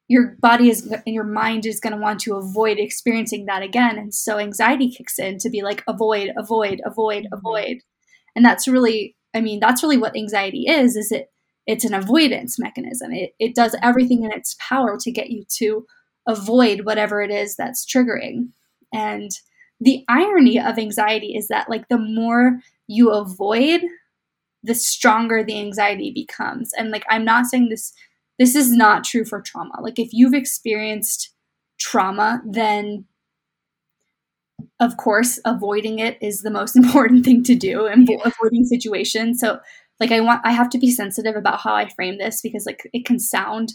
your 0.06 0.36
body 0.38 0.70
is 0.70 0.86
and 0.86 1.14
your 1.16 1.24
mind 1.24 1.66
is 1.66 1.80
going 1.80 1.92
to 1.94 2.00
want 2.00 2.20
to 2.20 2.36
avoid 2.36 2.78
experiencing 2.78 3.46
that 3.46 3.64
again 3.64 3.98
and 3.98 4.14
so 4.14 4.38
anxiety 4.38 4.88
kicks 4.88 5.18
in 5.18 5.36
to 5.38 5.50
be 5.50 5.62
like 5.62 5.82
avoid 5.88 6.30
avoid 6.36 6.80
avoid 6.84 7.24
mm-hmm. 7.24 7.34
avoid 7.34 7.78
and 8.36 8.44
that's 8.44 8.68
really 8.68 9.16
i 9.34 9.40
mean 9.40 9.58
that's 9.58 9.82
really 9.82 9.96
what 9.96 10.16
anxiety 10.16 10.66
is 10.68 10.94
is 10.94 11.10
it 11.10 11.28
it's 11.66 11.84
an 11.84 11.94
avoidance 11.94 12.58
mechanism. 12.58 13.12
It, 13.12 13.34
it 13.38 13.54
does 13.54 13.76
everything 13.82 14.24
in 14.24 14.32
its 14.32 14.56
power 14.58 14.96
to 14.98 15.10
get 15.10 15.30
you 15.30 15.44
to 15.58 15.86
avoid 16.26 16.84
whatever 16.84 17.20
it 17.22 17.30
is 17.30 17.56
that's 17.56 17.84
triggering. 17.84 18.48
And 18.92 19.30
the 19.80 20.04
irony 20.08 20.58
of 20.58 20.78
anxiety 20.78 21.36
is 21.36 21.48
that, 21.48 21.68
like, 21.68 21.88
the 21.88 21.98
more 21.98 22.60
you 22.86 23.10
avoid, 23.10 23.82
the 24.62 24.74
stronger 24.74 25.44
the 25.44 25.58
anxiety 25.58 26.12
becomes. 26.12 26.70
And, 26.78 26.90
like, 26.90 27.04
I'm 27.10 27.24
not 27.24 27.46
saying 27.46 27.68
this, 27.68 27.92
this 28.38 28.54
is 28.54 28.72
not 28.72 29.04
true 29.04 29.24
for 29.24 29.40
trauma. 29.40 29.80
Like, 29.80 29.98
if 29.98 30.10
you've 30.12 30.34
experienced 30.34 31.30
trauma, 31.78 32.42
then 32.46 33.06
of 34.80 34.96
course, 34.96 35.38
avoiding 35.44 35.98
it 35.98 36.18
is 36.20 36.42
the 36.42 36.50
most 36.50 36.76
important 36.82 37.24
thing 37.24 37.42
to 37.44 37.54
do 37.54 37.86
and 37.86 38.08
yeah. 38.08 38.16
avoiding 38.24 38.64
situations. 38.64 39.40
So, 39.40 39.58
like, 40.00 40.12
I 40.12 40.20
want, 40.20 40.42
I 40.44 40.52
have 40.52 40.70
to 40.70 40.78
be 40.78 40.90
sensitive 40.90 41.36
about 41.36 41.60
how 41.60 41.74
I 41.74 41.88
frame 41.88 42.18
this 42.18 42.40
because, 42.42 42.66
like, 42.66 42.88
it 42.92 43.04
can 43.06 43.18
sound 43.18 43.74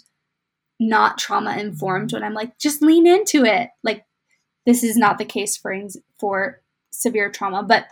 not 0.79 1.17
trauma 1.17 1.57
informed 1.57 2.13
when 2.13 2.23
I'm 2.23 2.33
like, 2.33 2.57
just 2.57 2.81
lean 2.81 3.07
into 3.07 3.45
it. 3.45 3.69
Like, 3.83 4.05
this 4.65 4.83
is 4.83 4.97
not 4.97 5.17
the 5.17 5.25
case 5.25 5.57
for 5.57 5.75
for 6.19 6.61
severe 6.91 7.31
trauma, 7.31 7.63
but 7.63 7.85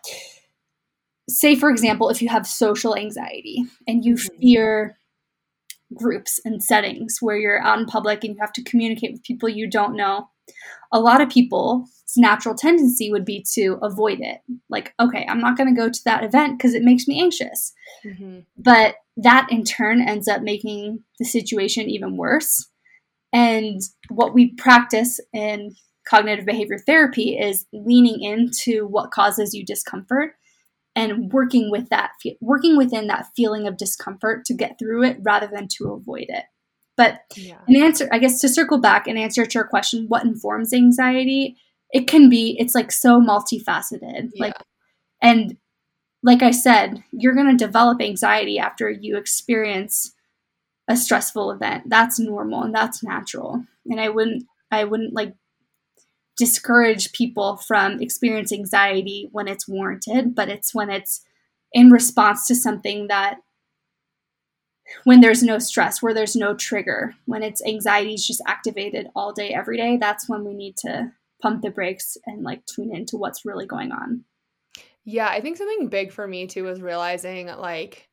say 1.30 1.56
for 1.56 1.70
example, 1.70 2.10
if 2.10 2.22
you 2.22 2.30
have 2.30 2.46
social 2.46 2.96
anxiety 2.96 3.64
and 3.88 4.04
you 4.04 4.16
mm-hmm. 4.16 4.38
fear 4.40 4.98
groups 5.94 6.40
and 6.46 6.64
settings 6.64 7.18
where 7.20 7.38
you're 7.38 7.62
out 7.64 7.80
in 7.80 7.86
public 7.86 8.24
and 8.24 8.36
you 8.36 8.42
have 8.42 8.54
to 8.54 8.64
communicate 8.64 9.12
with 9.12 9.24
people 9.24 9.50
you 9.50 9.70
don't 9.70 9.96
know, 9.96 10.30
a 10.92 11.00
lot 11.00 11.22
of 11.22 11.30
people's 11.30 11.90
natural 12.18 12.56
tendency 12.56 13.12
would 13.12 13.26
be 13.26 13.46
to 13.54 13.78
avoid 13.82 14.20
it. 14.22 14.40
Like, 14.70 14.94
okay, 15.00 15.26
I'm 15.30 15.40
not 15.40 15.58
going 15.58 15.74
to 15.74 15.80
go 15.80 15.90
to 15.90 16.04
that 16.06 16.24
event 16.24 16.58
because 16.58 16.74
it 16.74 16.84
makes 16.84 17.08
me 17.08 17.22
anxious. 17.22 17.74
Mm-hmm. 18.06 18.40
But 18.58 18.96
that 19.18 19.48
in 19.52 19.64
turn 19.64 20.02
ends 20.02 20.28
up 20.28 20.42
making 20.42 21.04
the 21.20 21.26
situation 21.26 21.90
even 21.90 22.18
worse. 22.18 22.68
And 23.32 23.82
what 24.10 24.34
we 24.34 24.54
practice 24.56 25.20
in 25.34 25.76
cognitive 26.08 26.46
behavior 26.46 26.80
therapy 26.80 27.38
is 27.38 27.66
leaning 27.72 28.24
into 28.24 28.88
what 28.88 29.12
causes 29.12 29.54
you 29.54 29.64
discomfort 29.64 30.34
and 30.96 31.32
working 31.32 31.70
with 31.70 31.90
that 31.90 32.12
working 32.42 32.76
within 32.76 33.08
that 33.08 33.28
feeling 33.36 33.68
of 33.68 33.78
discomfort 33.78 34.44
to 34.46 34.56
get 34.56 34.78
through 34.80 35.04
it 35.04 35.18
rather 35.22 35.48
than 35.48 35.68
to 35.68 35.92
avoid 35.92 36.26
it 36.28 36.46
but 37.00 37.22
yeah. 37.36 37.58
an 37.68 37.76
answer 37.76 38.08
i 38.12 38.20
guess 38.20 38.42
to 38.42 38.50
circle 38.50 38.80
back 38.80 39.08
and 39.08 39.18
answer 39.18 39.46
to 39.46 39.58
your 39.58 39.68
question 39.68 40.06
what 40.08 40.26
informs 40.26 40.74
anxiety 40.74 41.56
it 41.92 42.08
can 42.08 42.30
be 42.30 42.56
it's 42.60 42.76
like 42.76 42.92
so 42.92 43.20
multifaceted 43.22 44.30
yeah. 44.34 44.48
like 44.48 44.54
and 45.22 45.58
like 46.24 46.44
i 46.44 46.52
said 46.52 47.02
you're 47.12 47.36
going 47.36 47.58
to 47.58 47.66
develop 47.66 48.02
anxiety 48.02 48.60
after 48.60 48.90
you 48.90 49.18
experience 49.18 50.14
a 50.90 50.98
stressful 50.98 51.52
event 51.52 51.84
that's 51.88 52.20
normal 52.20 52.64
and 52.64 52.76
that's 52.76 53.02
natural 53.02 53.64
and 53.86 54.02
i 54.02 54.10
wouldn't 54.10 54.44
i 54.72 54.84
wouldn't 54.84 55.14
like 55.14 55.34
discourage 56.40 57.12
people 57.12 57.58
from 57.58 58.02
experiencing 58.02 58.62
anxiety 58.62 59.28
when 59.34 59.50
it's 59.50 59.68
warranted, 59.68 60.34
but 60.34 60.48
it's 60.48 60.74
when 60.74 60.90
it's 60.90 61.22
in 61.74 61.92
response 61.92 62.48
to 62.48 62.56
something 62.56 63.08
that 63.10 63.40
when 65.04 65.22
there's 65.22 65.44
no 65.44 65.60
stress, 65.60 66.02
where 66.02 66.14
there's 66.14 66.36
no 66.36 66.54
trigger, 66.54 67.16
when 67.26 67.44
it's 67.44 67.64
anxiety 67.66 68.14
is 68.14 68.26
just 68.26 68.42
activated 68.48 69.08
all 69.16 69.34
day, 69.34 69.54
every 69.54 69.78
day, 69.78 69.98
that's 69.98 70.28
when 70.28 70.44
we 70.44 70.54
need 70.54 70.78
to 70.78 71.12
pump 71.42 71.62
the 71.62 71.70
brakes 71.70 72.18
and 72.26 72.44
like 72.44 72.66
tune 72.66 72.94
into 72.94 73.18
what's 73.18 73.46
really 73.46 73.66
going 73.66 73.92
on. 73.92 74.26
Yeah, 75.06 75.28
I 75.28 75.42
think 75.42 75.58
something 75.58 75.88
big 75.88 76.12
for 76.12 76.28
me 76.28 76.48
too 76.48 76.64
was 76.64 76.82
realizing 76.82 77.48
like 77.48 78.09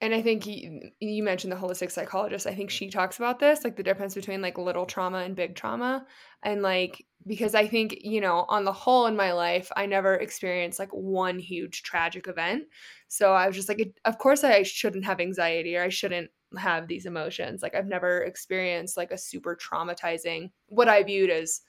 and 0.00 0.14
I 0.14 0.22
think 0.22 0.46
you, 0.46 0.90
you 0.98 1.22
mentioned 1.22 1.52
the 1.52 1.56
holistic 1.56 1.90
psychologist. 1.90 2.46
I 2.46 2.54
think 2.54 2.70
she 2.70 2.88
talks 2.88 3.18
about 3.18 3.38
this, 3.38 3.64
like 3.64 3.76
the 3.76 3.82
difference 3.82 4.14
between 4.14 4.40
like 4.40 4.56
little 4.56 4.86
trauma 4.86 5.18
and 5.18 5.36
big 5.36 5.54
trauma. 5.54 6.06
And 6.42 6.62
like, 6.62 7.04
because 7.26 7.54
I 7.54 7.66
think, 7.66 7.98
you 8.00 8.22
know, 8.22 8.46
on 8.48 8.64
the 8.64 8.72
whole 8.72 9.06
in 9.06 9.14
my 9.14 9.32
life, 9.32 9.70
I 9.76 9.84
never 9.84 10.14
experienced 10.14 10.78
like 10.78 10.88
one 10.90 11.38
huge 11.38 11.82
tragic 11.82 12.28
event. 12.28 12.64
So 13.08 13.34
I 13.34 13.46
was 13.46 13.56
just 13.56 13.68
like, 13.68 13.94
of 14.06 14.16
course 14.16 14.42
I 14.42 14.62
shouldn't 14.62 15.04
have 15.04 15.20
anxiety 15.20 15.76
or 15.76 15.82
I 15.82 15.90
shouldn't 15.90 16.30
have 16.56 16.88
these 16.88 17.04
emotions. 17.04 17.62
Like, 17.62 17.74
I've 17.74 17.86
never 17.86 18.22
experienced 18.22 18.96
like 18.96 19.10
a 19.10 19.18
super 19.18 19.54
traumatizing, 19.54 20.50
what 20.68 20.88
I 20.88 21.02
viewed 21.02 21.28
as 21.28 21.60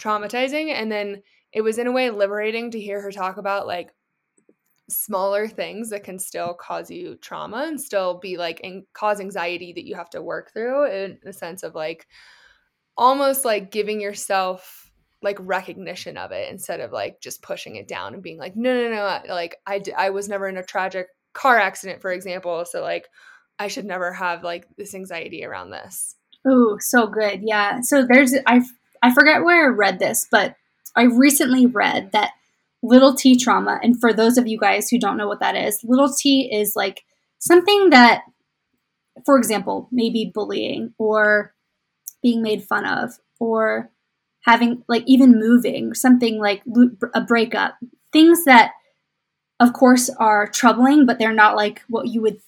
traumatizing. 0.00 0.72
And 0.72 0.90
then 0.90 1.22
it 1.52 1.60
was 1.60 1.78
in 1.78 1.86
a 1.86 1.92
way 1.92 2.10
liberating 2.10 2.72
to 2.72 2.80
hear 2.80 3.00
her 3.00 3.12
talk 3.12 3.36
about 3.36 3.68
like 3.68 3.90
smaller 4.88 5.48
things 5.48 5.90
that 5.90 6.04
can 6.04 6.18
still 6.18 6.54
cause 6.54 6.90
you 6.90 7.16
trauma 7.16 7.64
and 7.66 7.80
still 7.80 8.18
be 8.18 8.36
like 8.36 8.60
and 8.62 8.84
cause 8.92 9.20
anxiety 9.20 9.72
that 9.72 9.84
you 9.84 9.94
have 9.94 10.10
to 10.10 10.22
work 10.22 10.52
through 10.52 10.86
in 10.90 11.18
the 11.24 11.32
sense 11.32 11.62
of 11.62 11.74
like 11.74 12.06
almost 12.96 13.44
like 13.44 13.70
giving 13.70 14.00
yourself 14.00 14.90
like 15.22 15.38
recognition 15.40 16.16
of 16.16 16.30
it 16.30 16.50
instead 16.50 16.80
of 16.80 16.92
like 16.92 17.20
just 17.20 17.42
pushing 17.42 17.76
it 17.76 17.88
down 17.88 18.14
and 18.14 18.22
being 18.22 18.38
like 18.38 18.54
no 18.54 18.72
no 18.72 18.94
no 18.94 19.34
like 19.34 19.56
I 19.66 19.82
I 19.96 20.10
was 20.10 20.28
never 20.28 20.46
in 20.48 20.56
a 20.56 20.62
tragic 20.62 21.08
car 21.32 21.58
accident 21.58 22.00
for 22.00 22.12
example 22.12 22.64
so 22.64 22.80
like 22.80 23.08
I 23.58 23.68
should 23.68 23.84
never 23.84 24.12
have 24.12 24.42
like 24.44 24.66
this 24.76 24.94
anxiety 24.94 25.44
around 25.44 25.70
this. 25.70 26.14
Oh, 26.46 26.78
so 26.78 27.06
good. 27.06 27.40
Yeah. 27.42 27.80
So 27.80 28.06
there's 28.06 28.34
I 28.46 28.62
I 29.02 29.12
forget 29.14 29.44
where 29.44 29.66
I 29.66 29.68
read 29.68 29.98
this, 29.98 30.26
but 30.30 30.56
I 30.94 31.04
recently 31.04 31.66
read 31.66 32.12
that 32.12 32.32
little 32.86 33.14
t 33.14 33.36
trauma. 33.36 33.78
And 33.82 34.00
for 34.00 34.12
those 34.12 34.38
of 34.38 34.46
you 34.46 34.58
guys 34.58 34.88
who 34.88 34.98
don't 34.98 35.16
know 35.16 35.28
what 35.28 35.40
that 35.40 35.56
is, 35.56 35.80
little 35.84 36.12
t 36.12 36.50
is 36.52 36.74
like 36.76 37.04
something 37.38 37.90
that, 37.90 38.22
for 39.24 39.36
example, 39.36 39.88
maybe 39.90 40.30
bullying 40.32 40.94
or 40.98 41.54
being 42.22 42.42
made 42.42 42.62
fun 42.62 42.86
of 42.86 43.18
or 43.38 43.90
having 44.42 44.82
like 44.88 45.02
even 45.06 45.38
moving, 45.38 45.94
something 45.94 46.38
like 46.38 46.62
a 47.14 47.20
breakup, 47.20 47.76
things 48.12 48.44
that 48.44 48.72
of 49.58 49.72
course 49.72 50.10
are 50.18 50.46
troubling, 50.46 51.06
but 51.06 51.18
they're 51.18 51.32
not 51.32 51.56
like 51.56 51.82
what 51.88 52.08
you 52.08 52.22
would 52.22 52.40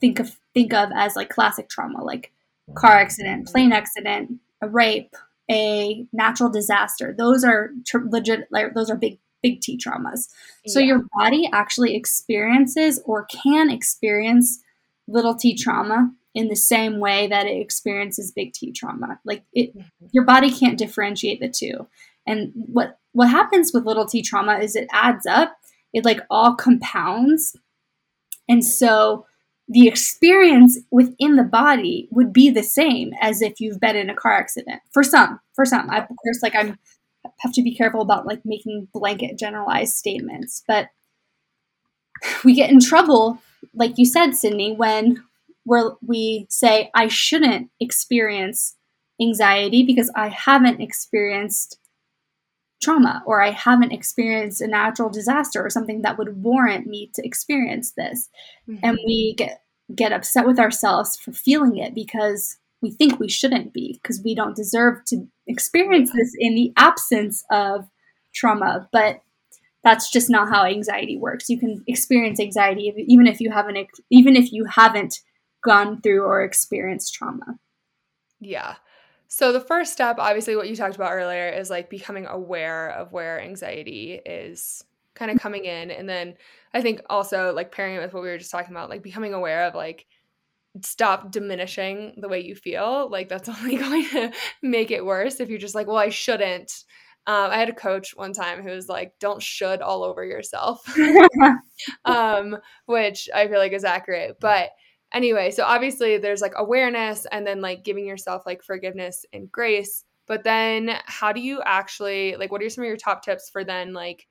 think 0.00 0.18
of 0.18 0.38
think 0.54 0.72
of 0.72 0.90
as 0.94 1.16
like 1.16 1.28
classic 1.28 1.68
trauma, 1.68 2.02
like 2.02 2.32
car 2.74 2.92
accident, 2.92 3.46
plane 3.46 3.72
accident, 3.72 4.38
a 4.60 4.68
rape, 4.68 5.14
a 5.50 6.06
natural 6.12 6.50
disaster. 6.50 7.14
Those 7.16 7.44
are 7.44 7.70
tr- 7.86 8.08
legit. 8.08 8.48
Like, 8.50 8.74
those 8.74 8.90
are 8.90 8.96
big 8.96 9.18
big 9.42 9.60
T 9.60 9.78
traumas. 9.78 10.28
So 10.66 10.78
yeah. 10.78 10.86
your 10.86 11.04
body 11.18 11.48
actually 11.52 11.94
experiences 11.96 13.00
or 13.04 13.26
can 13.26 13.70
experience 13.70 14.60
little 15.08 15.34
t 15.34 15.56
trauma 15.56 16.12
in 16.34 16.48
the 16.48 16.56
same 16.56 16.98
way 16.98 17.26
that 17.26 17.46
it 17.46 17.60
experiences 17.60 18.32
big 18.32 18.52
T 18.52 18.72
trauma. 18.72 19.18
Like 19.24 19.44
it 19.52 19.76
mm-hmm. 19.76 20.06
your 20.12 20.24
body 20.24 20.50
can't 20.50 20.78
differentiate 20.78 21.40
the 21.40 21.48
two. 21.48 21.86
And 22.26 22.52
what 22.54 22.98
what 23.12 23.28
happens 23.28 23.72
with 23.72 23.84
little 23.84 24.06
t 24.06 24.22
trauma 24.22 24.58
is 24.58 24.76
it 24.76 24.88
adds 24.92 25.26
up. 25.26 25.56
It 25.92 26.04
like 26.04 26.20
all 26.30 26.54
compounds. 26.54 27.56
And 28.48 28.64
so 28.64 29.26
the 29.68 29.86
experience 29.86 30.78
within 30.90 31.36
the 31.36 31.44
body 31.44 32.08
would 32.10 32.32
be 32.32 32.50
the 32.50 32.62
same 32.62 33.12
as 33.20 33.40
if 33.40 33.60
you've 33.60 33.80
been 33.80 33.96
in 33.96 34.10
a 34.10 34.14
car 34.14 34.32
accident. 34.32 34.82
For 34.90 35.02
some, 35.02 35.40
for 35.54 35.64
some, 35.64 35.88
I, 35.88 35.98
of 35.98 36.08
course, 36.08 36.42
like 36.42 36.54
I'm 36.54 36.78
have 37.42 37.52
to 37.54 37.62
be 37.62 37.74
careful 37.74 38.00
about 38.00 38.26
like 38.26 38.40
making 38.44 38.88
blanket 38.92 39.38
generalized 39.38 39.94
statements. 39.94 40.62
But 40.66 40.88
we 42.44 42.54
get 42.54 42.70
in 42.70 42.80
trouble, 42.80 43.42
like 43.74 43.98
you 43.98 44.06
said, 44.06 44.32
Sydney, 44.32 44.74
when 44.74 45.22
we're, 45.64 45.92
we 46.06 46.46
say, 46.48 46.90
I 46.94 47.08
shouldn't 47.08 47.70
experience 47.80 48.76
anxiety 49.20 49.84
because 49.84 50.10
I 50.16 50.28
haven't 50.28 50.80
experienced 50.80 51.78
trauma 52.82 53.22
or 53.26 53.40
I 53.40 53.50
haven't 53.50 53.92
experienced 53.92 54.60
a 54.60 54.66
natural 54.66 55.08
disaster 55.08 55.64
or 55.64 55.70
something 55.70 56.02
that 56.02 56.18
would 56.18 56.42
warrant 56.42 56.86
me 56.86 57.10
to 57.14 57.24
experience 57.24 57.92
this. 57.92 58.28
Mm-hmm. 58.68 58.84
And 58.84 58.98
we 59.06 59.34
get 59.36 59.62
get 59.94 60.12
upset 60.12 60.46
with 60.46 60.58
ourselves 60.58 61.16
for 61.16 61.32
feeling 61.32 61.76
it 61.76 61.94
because 61.94 62.56
we 62.82 62.90
think 62.90 63.18
we 63.18 63.28
shouldn't 63.28 63.72
be 63.72 63.98
because 64.02 64.20
we 64.24 64.34
don't 64.34 64.56
deserve 64.56 65.04
to 65.06 65.26
experience 65.46 66.12
this 66.12 66.34
in 66.38 66.54
the 66.54 66.72
absence 66.76 67.44
of 67.50 67.88
trauma 68.34 68.88
but 68.92 69.22
that's 69.82 70.10
just 70.10 70.30
not 70.30 70.48
how 70.48 70.64
anxiety 70.64 71.16
works. 71.16 71.48
You 71.48 71.58
can 71.58 71.82
experience 71.86 72.38
anxiety 72.38 72.92
even 73.06 73.26
if 73.26 73.40
you 73.40 73.50
haven't 73.50 73.78
even 74.10 74.36
if 74.36 74.52
you 74.52 74.64
haven't 74.64 75.20
gone 75.64 76.00
through 76.00 76.22
or 76.22 76.42
experienced 76.42 77.14
trauma. 77.14 77.58
Yeah. 78.40 78.76
So 79.28 79.52
the 79.52 79.60
first 79.60 79.92
step 79.92 80.16
obviously 80.18 80.56
what 80.56 80.68
you 80.68 80.76
talked 80.76 80.94
about 80.94 81.12
earlier 81.12 81.48
is 81.48 81.70
like 81.70 81.90
becoming 81.90 82.26
aware 82.26 82.90
of 82.90 83.12
where 83.12 83.40
anxiety 83.40 84.20
is 84.24 84.84
kind 85.14 85.30
of 85.30 85.38
coming 85.38 85.66
in 85.66 85.90
and 85.90 86.08
then 86.08 86.34
i 86.72 86.80
think 86.80 87.02
also 87.10 87.52
like 87.52 87.70
pairing 87.70 87.96
it 87.96 88.00
with 88.00 88.14
what 88.14 88.22
we 88.22 88.30
were 88.30 88.38
just 88.38 88.50
talking 88.50 88.70
about 88.70 88.88
like 88.88 89.02
becoming 89.02 89.34
aware 89.34 89.66
of 89.66 89.74
like 89.74 90.06
stop 90.82 91.30
diminishing 91.30 92.14
the 92.16 92.28
way 92.28 92.40
you 92.40 92.54
feel 92.54 93.08
like 93.10 93.28
that's 93.28 93.48
only 93.60 93.76
going 93.76 94.08
to 94.08 94.32
make 94.62 94.90
it 94.90 95.04
worse 95.04 95.40
if 95.40 95.48
you're 95.48 95.58
just 95.58 95.74
like 95.74 95.86
well 95.86 95.96
i 95.96 96.08
shouldn't. 96.08 96.84
Um, 97.26 97.50
i 97.50 97.56
had 97.56 97.68
a 97.68 97.74
coach 97.74 98.16
one 98.16 98.32
time 98.32 98.62
who 98.62 98.70
was 98.70 98.88
like 98.88 99.12
don't 99.20 99.42
should 99.42 99.80
all 99.80 100.02
over 100.02 100.24
yourself. 100.24 100.82
Um, 102.04 102.58
which 102.86 103.28
i 103.34 103.48
feel 103.48 103.58
like 103.58 103.72
is 103.72 103.84
accurate 103.84 104.36
but 104.40 104.70
anyway 105.12 105.50
so 105.50 105.64
obviously 105.64 106.16
there's 106.18 106.40
like 106.40 106.52
awareness 106.56 107.26
and 107.32 107.44
then 107.44 107.60
like 107.60 107.84
giving 107.84 108.06
yourself 108.06 108.44
like 108.46 108.62
forgiveness 108.62 109.26
and 109.32 109.50
grace 109.50 110.04
but 110.28 110.44
then 110.44 110.96
how 111.06 111.32
do 111.32 111.40
you 111.40 111.60
actually 111.64 112.36
like 112.36 112.52
what 112.52 112.62
are 112.62 112.70
some 112.70 112.84
of 112.84 112.88
your 112.88 112.96
top 112.96 113.24
tips 113.24 113.50
for 113.50 113.64
then 113.64 113.92
like 113.92 114.28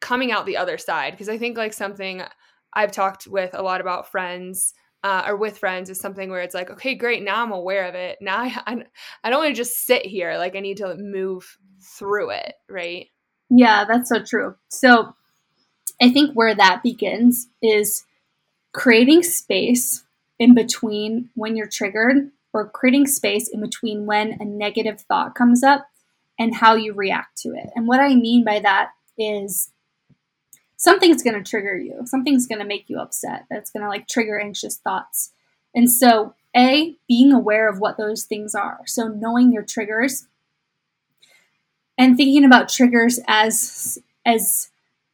coming 0.00 0.30
out 0.32 0.46
the 0.46 0.56
other 0.56 0.78
side? 0.78 1.12
Because 1.12 1.28
i 1.28 1.38
think 1.38 1.56
like 1.56 1.72
something 1.72 2.22
i've 2.74 2.92
talked 2.92 3.26
with 3.26 3.54
a 3.54 3.62
lot 3.62 3.80
about 3.80 4.10
friends 4.10 4.74
uh, 5.04 5.24
or 5.26 5.36
with 5.36 5.58
friends 5.58 5.90
is 5.90 5.98
something 5.98 6.30
where 6.30 6.42
it's 6.42 6.54
like, 6.54 6.70
okay, 6.70 6.94
great, 6.94 7.22
now 7.22 7.42
I'm 7.42 7.52
aware 7.52 7.88
of 7.88 7.94
it. 7.94 8.18
Now 8.20 8.38
I, 8.38 8.56
I, 8.66 8.84
I 9.24 9.30
don't 9.30 9.40
want 9.40 9.54
to 9.54 9.60
just 9.60 9.84
sit 9.84 10.06
here. 10.06 10.36
Like 10.38 10.56
I 10.56 10.60
need 10.60 10.78
to 10.78 10.96
move 10.96 11.58
through 11.80 12.30
it, 12.30 12.54
right? 12.68 13.08
Yeah, 13.50 13.84
that's 13.84 14.08
so 14.08 14.22
true. 14.22 14.56
So 14.68 15.14
I 16.00 16.10
think 16.10 16.34
where 16.34 16.54
that 16.54 16.82
begins 16.82 17.48
is 17.60 18.04
creating 18.72 19.22
space 19.22 20.04
in 20.38 20.54
between 20.54 21.30
when 21.34 21.56
you're 21.56 21.68
triggered 21.68 22.30
or 22.52 22.68
creating 22.68 23.06
space 23.06 23.48
in 23.48 23.60
between 23.60 24.06
when 24.06 24.36
a 24.40 24.44
negative 24.44 25.00
thought 25.02 25.34
comes 25.34 25.62
up 25.62 25.86
and 26.38 26.54
how 26.54 26.74
you 26.74 26.94
react 26.94 27.38
to 27.38 27.50
it. 27.50 27.70
And 27.74 27.86
what 27.86 28.00
I 28.00 28.14
mean 28.14 28.44
by 28.44 28.60
that 28.60 28.90
is 29.18 29.70
something's 30.82 31.22
going 31.22 31.40
to 31.40 31.48
trigger 31.48 31.76
you. 31.76 32.00
Something's 32.06 32.48
going 32.48 32.58
to 32.58 32.64
make 32.64 32.90
you 32.90 32.98
upset. 32.98 33.46
That's 33.48 33.70
going 33.70 33.84
to 33.84 33.88
like 33.88 34.08
trigger 34.08 34.38
anxious 34.38 34.76
thoughts. 34.76 35.30
And 35.74 35.88
so, 35.90 36.34
A, 36.56 36.96
being 37.06 37.32
aware 37.32 37.68
of 37.68 37.78
what 37.78 37.96
those 37.96 38.24
things 38.24 38.52
are. 38.52 38.80
So, 38.86 39.06
knowing 39.06 39.52
your 39.52 39.62
triggers 39.62 40.26
and 41.96 42.16
thinking 42.16 42.44
about 42.44 42.68
triggers 42.68 43.20
as 43.28 43.98
as 44.26 44.70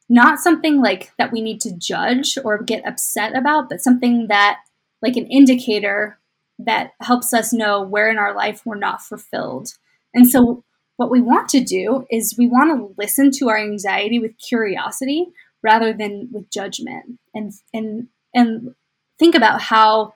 not 0.08 0.40
something 0.40 0.80
like 0.80 1.12
that 1.18 1.32
we 1.32 1.42
need 1.42 1.60
to 1.60 1.76
judge 1.76 2.38
or 2.42 2.62
get 2.62 2.86
upset 2.86 3.36
about, 3.36 3.68
but 3.68 3.82
something 3.82 4.28
that 4.28 4.60
like 5.02 5.16
an 5.16 5.26
indicator 5.26 6.18
that 6.58 6.92
helps 7.00 7.34
us 7.34 7.52
know 7.52 7.82
where 7.82 8.10
in 8.10 8.16
our 8.16 8.34
life 8.34 8.62
we're 8.64 8.74
not 8.74 9.02
fulfilled. 9.02 9.74
And 10.14 10.26
so 10.28 10.64
what 10.96 11.10
we 11.10 11.20
want 11.20 11.50
to 11.50 11.60
do 11.60 12.06
is 12.10 12.36
we 12.38 12.48
want 12.48 12.74
to 12.74 12.94
listen 13.00 13.30
to 13.32 13.50
our 13.50 13.58
anxiety 13.58 14.18
with 14.18 14.38
curiosity 14.38 15.28
rather 15.62 15.92
than 15.92 16.28
with 16.32 16.50
judgment 16.50 17.18
and 17.34 17.52
and 17.72 18.08
and 18.34 18.74
think 19.18 19.34
about 19.34 19.62
how 19.62 20.14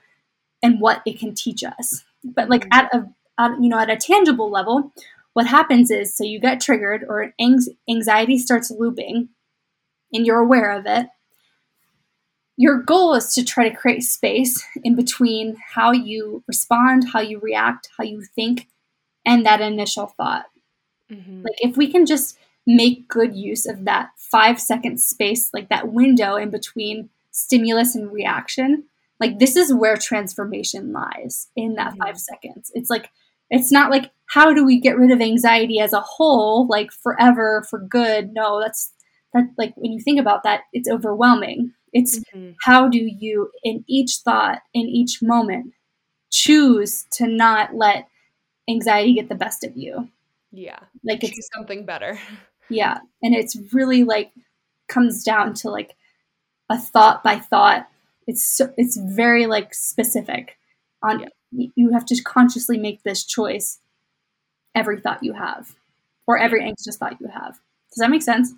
and 0.62 0.80
what 0.80 1.02
it 1.04 1.18
can 1.18 1.34
teach 1.34 1.62
us. 1.64 2.04
But 2.24 2.48
like 2.48 2.62
mm-hmm. 2.68 2.72
at 2.72 2.94
a 2.94 3.08
at, 3.38 3.60
you 3.60 3.68
know 3.68 3.78
at 3.78 3.90
a 3.90 3.96
tangible 3.96 4.50
level, 4.50 4.92
what 5.32 5.46
happens 5.46 5.90
is 5.90 6.14
so 6.14 6.24
you 6.24 6.40
get 6.40 6.60
triggered 6.60 7.04
or 7.08 7.34
anxiety 7.88 8.38
starts 8.38 8.70
looping 8.70 9.28
and 10.12 10.26
you're 10.26 10.40
aware 10.40 10.70
of 10.72 10.86
it. 10.86 11.06
Your 12.56 12.82
goal 12.82 13.14
is 13.14 13.32
to 13.34 13.44
try 13.44 13.68
to 13.68 13.74
create 13.74 14.04
space 14.04 14.64
in 14.84 14.94
between 14.94 15.56
how 15.74 15.90
you 15.90 16.44
respond, 16.46 17.08
how 17.12 17.20
you 17.20 17.40
react, 17.40 17.88
how 17.96 18.04
you 18.04 18.22
think, 18.22 18.68
and 19.24 19.44
that 19.46 19.62
initial 19.62 20.06
thought. 20.06 20.44
Mm-hmm. 21.10 21.42
Like 21.42 21.56
if 21.58 21.76
we 21.76 21.90
can 21.90 22.04
just 22.04 22.38
make 22.66 23.08
good 23.08 23.34
use 23.34 23.66
of 23.66 23.84
that 23.84 24.10
five 24.16 24.60
second 24.60 25.00
space, 25.00 25.50
like 25.52 25.68
that 25.68 25.92
window 25.92 26.36
in 26.36 26.50
between 26.50 27.10
stimulus 27.30 27.94
and 27.94 28.12
reaction, 28.12 28.84
like 29.20 29.38
this 29.38 29.56
is 29.56 29.74
where 29.74 29.96
transformation 29.96 30.92
lies 30.92 31.48
in 31.56 31.74
that 31.74 31.92
mm-hmm. 31.92 32.02
five 32.02 32.18
seconds. 32.18 32.70
It's 32.74 32.90
like, 32.90 33.10
it's 33.50 33.72
not 33.72 33.90
like, 33.90 34.10
how 34.26 34.54
do 34.54 34.64
we 34.64 34.80
get 34.80 34.96
rid 34.96 35.10
of 35.10 35.20
anxiety 35.20 35.78
as 35.78 35.92
a 35.92 36.00
whole, 36.00 36.66
like 36.68 36.90
forever 36.90 37.64
for 37.68 37.78
good? 37.78 38.32
No, 38.32 38.60
that's 38.60 38.92
that, 39.34 39.44
like, 39.56 39.74
when 39.76 39.92
you 39.92 40.00
think 40.00 40.20
about 40.20 40.42
that, 40.42 40.62
it's 40.72 40.88
overwhelming. 40.88 41.72
It's 41.92 42.18
mm-hmm. 42.18 42.52
how 42.62 42.88
do 42.88 42.98
you, 42.98 43.50
in 43.62 43.84
each 43.86 44.18
thought, 44.24 44.60
in 44.72 44.82
each 44.82 45.22
moment, 45.22 45.74
choose 46.30 47.06
to 47.12 47.26
not 47.26 47.74
let 47.74 48.08
anxiety 48.68 49.14
get 49.14 49.28
the 49.28 49.34
best 49.34 49.64
of 49.64 49.76
you. 49.76 50.08
Yeah. 50.50 50.78
Like 51.04 51.24
it's 51.24 51.48
something 51.54 51.86
better. 51.86 52.18
Yeah. 52.68 52.98
And 53.22 53.34
it's 53.34 53.56
really 53.72 54.04
like 54.04 54.32
comes 54.88 55.22
down 55.22 55.54
to 55.54 55.70
like 55.70 55.96
a 56.68 56.78
thought 56.78 57.22
by 57.22 57.38
thought. 57.38 57.88
It's 58.26 58.42
so, 58.42 58.72
it's 58.76 58.96
very 58.96 59.46
like 59.46 59.74
specific 59.74 60.56
on 61.02 61.20
yeah. 61.50 61.66
you 61.74 61.92
have 61.92 62.06
to 62.06 62.22
consciously 62.22 62.78
make 62.78 63.02
this 63.02 63.24
choice 63.24 63.78
every 64.74 65.00
thought 65.00 65.22
you 65.22 65.32
have 65.32 65.74
or 66.26 66.38
every 66.38 66.62
anxious 66.62 66.96
thought 66.96 67.20
you 67.20 67.28
have. 67.28 67.60
Does 67.90 67.98
that 67.98 68.10
make 68.10 68.22
sense? 68.22 68.52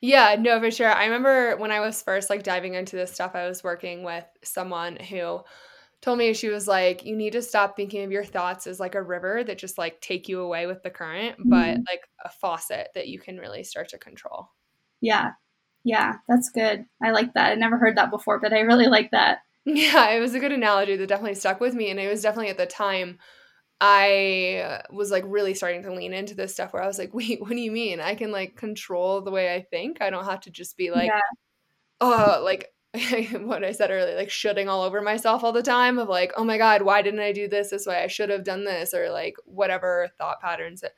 Yeah, 0.00 0.36
no, 0.38 0.58
for 0.60 0.70
sure. 0.70 0.90
I 0.90 1.04
remember 1.04 1.56
when 1.58 1.70
I 1.70 1.80
was 1.80 2.02
first 2.02 2.30
like 2.30 2.42
diving 2.42 2.74
into 2.74 2.96
this 2.96 3.12
stuff, 3.12 3.34
I 3.34 3.46
was 3.46 3.62
working 3.62 4.02
with 4.02 4.24
someone 4.42 4.96
who 4.96 5.42
told 6.02 6.18
me 6.18 6.32
she 6.32 6.48
was 6.48 6.66
like 6.66 7.04
you 7.04 7.16
need 7.16 7.32
to 7.32 7.42
stop 7.42 7.76
thinking 7.76 8.04
of 8.04 8.10
your 8.10 8.24
thoughts 8.24 8.66
as 8.66 8.80
like 8.80 8.94
a 8.94 9.02
river 9.02 9.44
that 9.44 9.58
just 9.58 9.78
like 9.78 10.00
take 10.00 10.28
you 10.28 10.40
away 10.40 10.66
with 10.66 10.82
the 10.82 10.90
current 10.90 11.38
mm-hmm. 11.38 11.50
but 11.50 11.76
like 11.90 12.02
a 12.24 12.28
faucet 12.28 12.88
that 12.94 13.08
you 13.08 13.18
can 13.18 13.38
really 13.38 13.64
start 13.64 13.88
to 13.88 13.98
control 13.98 14.50
yeah 15.00 15.30
yeah 15.84 16.14
that's 16.28 16.50
good 16.50 16.84
i 17.02 17.10
like 17.10 17.32
that 17.34 17.52
i 17.52 17.54
never 17.54 17.78
heard 17.78 17.96
that 17.96 18.10
before 18.10 18.40
but 18.40 18.52
i 18.52 18.60
really 18.60 18.86
like 18.86 19.10
that 19.10 19.38
yeah 19.64 20.10
it 20.10 20.20
was 20.20 20.34
a 20.34 20.40
good 20.40 20.52
analogy 20.52 20.96
that 20.96 21.06
definitely 21.06 21.34
stuck 21.34 21.60
with 21.60 21.74
me 21.74 21.90
and 21.90 22.00
it 22.00 22.08
was 22.08 22.22
definitely 22.22 22.50
at 22.50 22.58
the 22.58 22.66
time 22.66 23.18
I 23.82 24.82
was 24.90 25.10
like 25.10 25.24
really 25.26 25.54
starting 25.54 25.82
to 25.84 25.94
lean 25.94 26.12
into 26.12 26.34
this 26.34 26.52
stuff 26.52 26.72
where 26.72 26.82
I 26.82 26.86
was 26.86 26.98
like, 26.98 27.14
wait, 27.14 27.40
what 27.40 27.50
do 27.50 27.56
you 27.56 27.72
mean? 27.72 28.00
I 28.00 28.14
can 28.14 28.30
like 28.30 28.56
control 28.56 29.22
the 29.22 29.30
way 29.30 29.54
I 29.54 29.62
think. 29.62 30.02
I 30.02 30.10
don't 30.10 30.26
have 30.26 30.40
to 30.40 30.50
just 30.50 30.76
be 30.76 30.90
like, 30.90 31.06
yeah. 31.08 31.20
oh, 32.00 32.42
like 32.44 32.68
what 33.42 33.62
I 33.62 33.72
said 33.72 33.90
earlier, 33.90 34.16
like 34.16 34.30
shooting 34.30 34.68
all 34.68 34.82
over 34.82 35.00
myself 35.00 35.44
all 35.44 35.52
the 35.52 35.62
time 35.62 35.98
of 35.98 36.08
like, 36.08 36.32
oh 36.36 36.44
my 36.44 36.58
God, 36.58 36.82
why 36.82 37.02
didn't 37.02 37.20
I 37.20 37.32
do 37.32 37.48
this 37.48 37.70
this 37.70 37.86
way? 37.86 38.02
I 38.02 38.08
should 38.08 38.30
have 38.30 38.44
done 38.44 38.64
this, 38.64 38.92
or 38.92 39.10
like 39.10 39.36
whatever 39.44 40.08
thought 40.18 40.40
patterns 40.40 40.80
that 40.80 40.92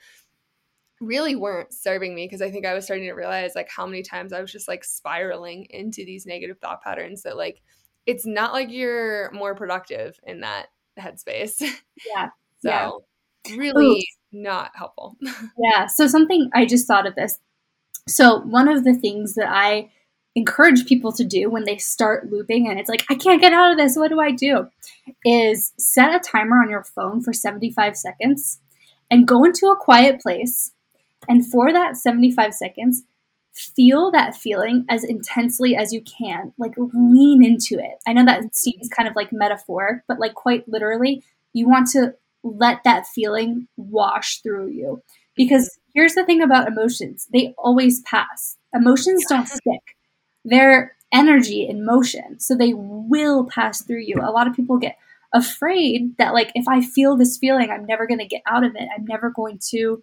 really 1.03 1.35
weren't 1.35 1.73
serving 1.73 2.15
me 2.15 2.25
because 2.27 2.41
I 2.41 2.51
think 2.51 2.65
I 2.65 2.75
was 2.75 2.85
starting 2.85 3.07
to 3.07 3.13
realize 3.13 3.53
like 3.55 3.69
how 3.69 3.87
many 3.87 4.03
times 4.03 4.33
I 4.33 4.41
was 4.41 4.53
just 4.53 4.69
like 4.69 4.85
spiraling 4.85 5.67
into 5.71 6.05
these 6.05 6.27
negative 6.27 6.59
thought 6.59 6.83
patterns 6.83 7.23
that 7.23 7.37
like 7.37 7.61
it's 8.07 8.25
not 8.25 8.53
like 8.53 8.71
you're 8.71 9.31
more 9.33 9.55
productive 9.55 10.19
in 10.23 10.41
that 10.41 10.69
headspace. 10.99 11.61
Yeah. 12.07 12.29
so 12.61 13.05
yeah. 13.45 13.57
really 13.57 14.01
Ooh. 14.01 14.41
not 14.41 14.71
helpful. 14.75 15.17
yeah. 15.59 15.87
So 15.87 16.07
something 16.07 16.49
I 16.55 16.65
just 16.65 16.87
thought 16.87 17.07
of 17.07 17.17
this. 17.17 17.39
So 18.09 18.41
one 18.41 18.69
of 18.69 18.85
the 18.85 18.95
things 18.95 19.35
that 19.35 19.49
I 19.49 19.91
encourage 20.35 20.87
people 20.87 21.13
to 21.13 21.25
do 21.25 21.51
when 21.51 21.65
they 21.65 21.77
start 21.77 22.31
looping 22.31 22.69
and 22.69 22.79
it's 22.79 22.89
like, 22.89 23.05
I 23.11 23.15
can't 23.15 23.41
get 23.41 23.53
out 23.53 23.71
of 23.71 23.77
this. 23.77 23.97
What 23.97 24.09
do 24.09 24.21
I 24.21 24.31
do? 24.31 24.69
Is 25.25 25.73
set 25.79 26.15
a 26.15 26.21
timer 26.21 26.63
on 26.63 26.71
your 26.71 26.85
phone 26.85 27.23
for 27.23 27.33
75 27.33 27.97
seconds 27.97 28.61
and 29.11 29.29
go 29.29 29.45
into 29.45 29.67
a 29.67 29.77
quiet 29.77 30.21
place. 30.21 30.73
And 31.29 31.47
for 31.47 31.73
that 31.73 31.97
75 31.97 32.55
seconds, 32.55 33.03
feel 33.53 34.11
that 34.13 34.35
feeling 34.35 34.87
as 34.89 35.05
intensely 35.05 35.77
as 35.77 35.93
you 35.93 36.03
can. 36.03 36.53
Like 36.57 36.73
lean 36.77 37.45
into 37.45 37.79
it. 37.79 37.99
I 38.07 38.15
know 38.15 38.25
that 38.25 38.57
seems 38.57 38.89
kind 38.89 39.09
of 39.09 39.15
like 39.15 39.33
metaphoric, 39.33 40.03
but 40.09 40.19
like 40.19 40.35
quite 40.35 40.67
literally, 40.69 41.23
you 41.53 41.69
want 41.69 41.89
to 41.91 42.15
let 42.43 42.83
that 42.85 43.07
feeling 43.07 43.69
wash 43.77 44.41
through 44.41 44.69
you. 44.69 44.85
Mm-hmm. 44.85 45.19
Because 45.37 45.79
here's 45.95 46.15
the 46.15 46.25
thing 46.25 46.43
about 46.43 46.69
emotions 46.69 47.29
they 47.33 47.55
always 47.59 48.01
pass. 48.01 48.57
Emotions 48.75 49.25
don't 49.29 49.47
stick 49.47 49.97
they're 50.45 50.97
energy 51.13 51.67
in 51.67 51.85
motion. 51.85 52.41
So 52.41 52.55
they 52.55 52.73
will 52.75 53.45
pass 53.45 53.83
through 53.83 54.01
you. 54.01 54.17
A 54.23 54.33
lot 54.33 54.47
of 54.47 54.55
people 54.57 54.79
get 54.79 54.97
afraid 55.35 56.17
that, 56.19 56.35
like, 56.35 56.51
if 56.55 56.67
I 56.69 56.81
feel 56.81 57.17
this 57.17 57.39
feeling, 57.39 57.71
I'm 57.71 57.87
never 57.87 58.07
going 58.07 58.21
to 58.21 58.27
get 58.27 58.43
out 58.47 58.65
of 58.65 58.75
it. 58.75 58.89
I'm 58.97 59.05
never 59.05 59.31
going 59.31 59.59
to 59.71 60.03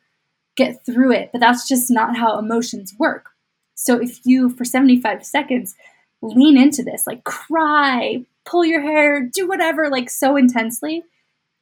get 0.56 0.86
through 0.86 1.14
it. 1.14 1.30
But 1.32 1.40
that's 1.40 1.68
just 1.68 1.90
not 1.90 2.18
how 2.18 2.38
emotions 2.38 2.94
work. 2.98 3.30
So 3.76 4.00
if 4.00 4.20
you, 4.26 4.50
for 4.50 4.66
75 4.66 5.26
seconds, 5.26 5.76
lean 6.22 6.58
into 6.58 6.84
this, 6.84 7.08
like 7.08 7.24
cry, 7.24 8.26
pull 8.46 8.66
your 8.66 8.82
hair, 8.82 9.22
do 9.22 9.48
whatever, 9.48 9.90
like 9.90 10.10
so 10.10 10.36
intensely, 10.36 11.04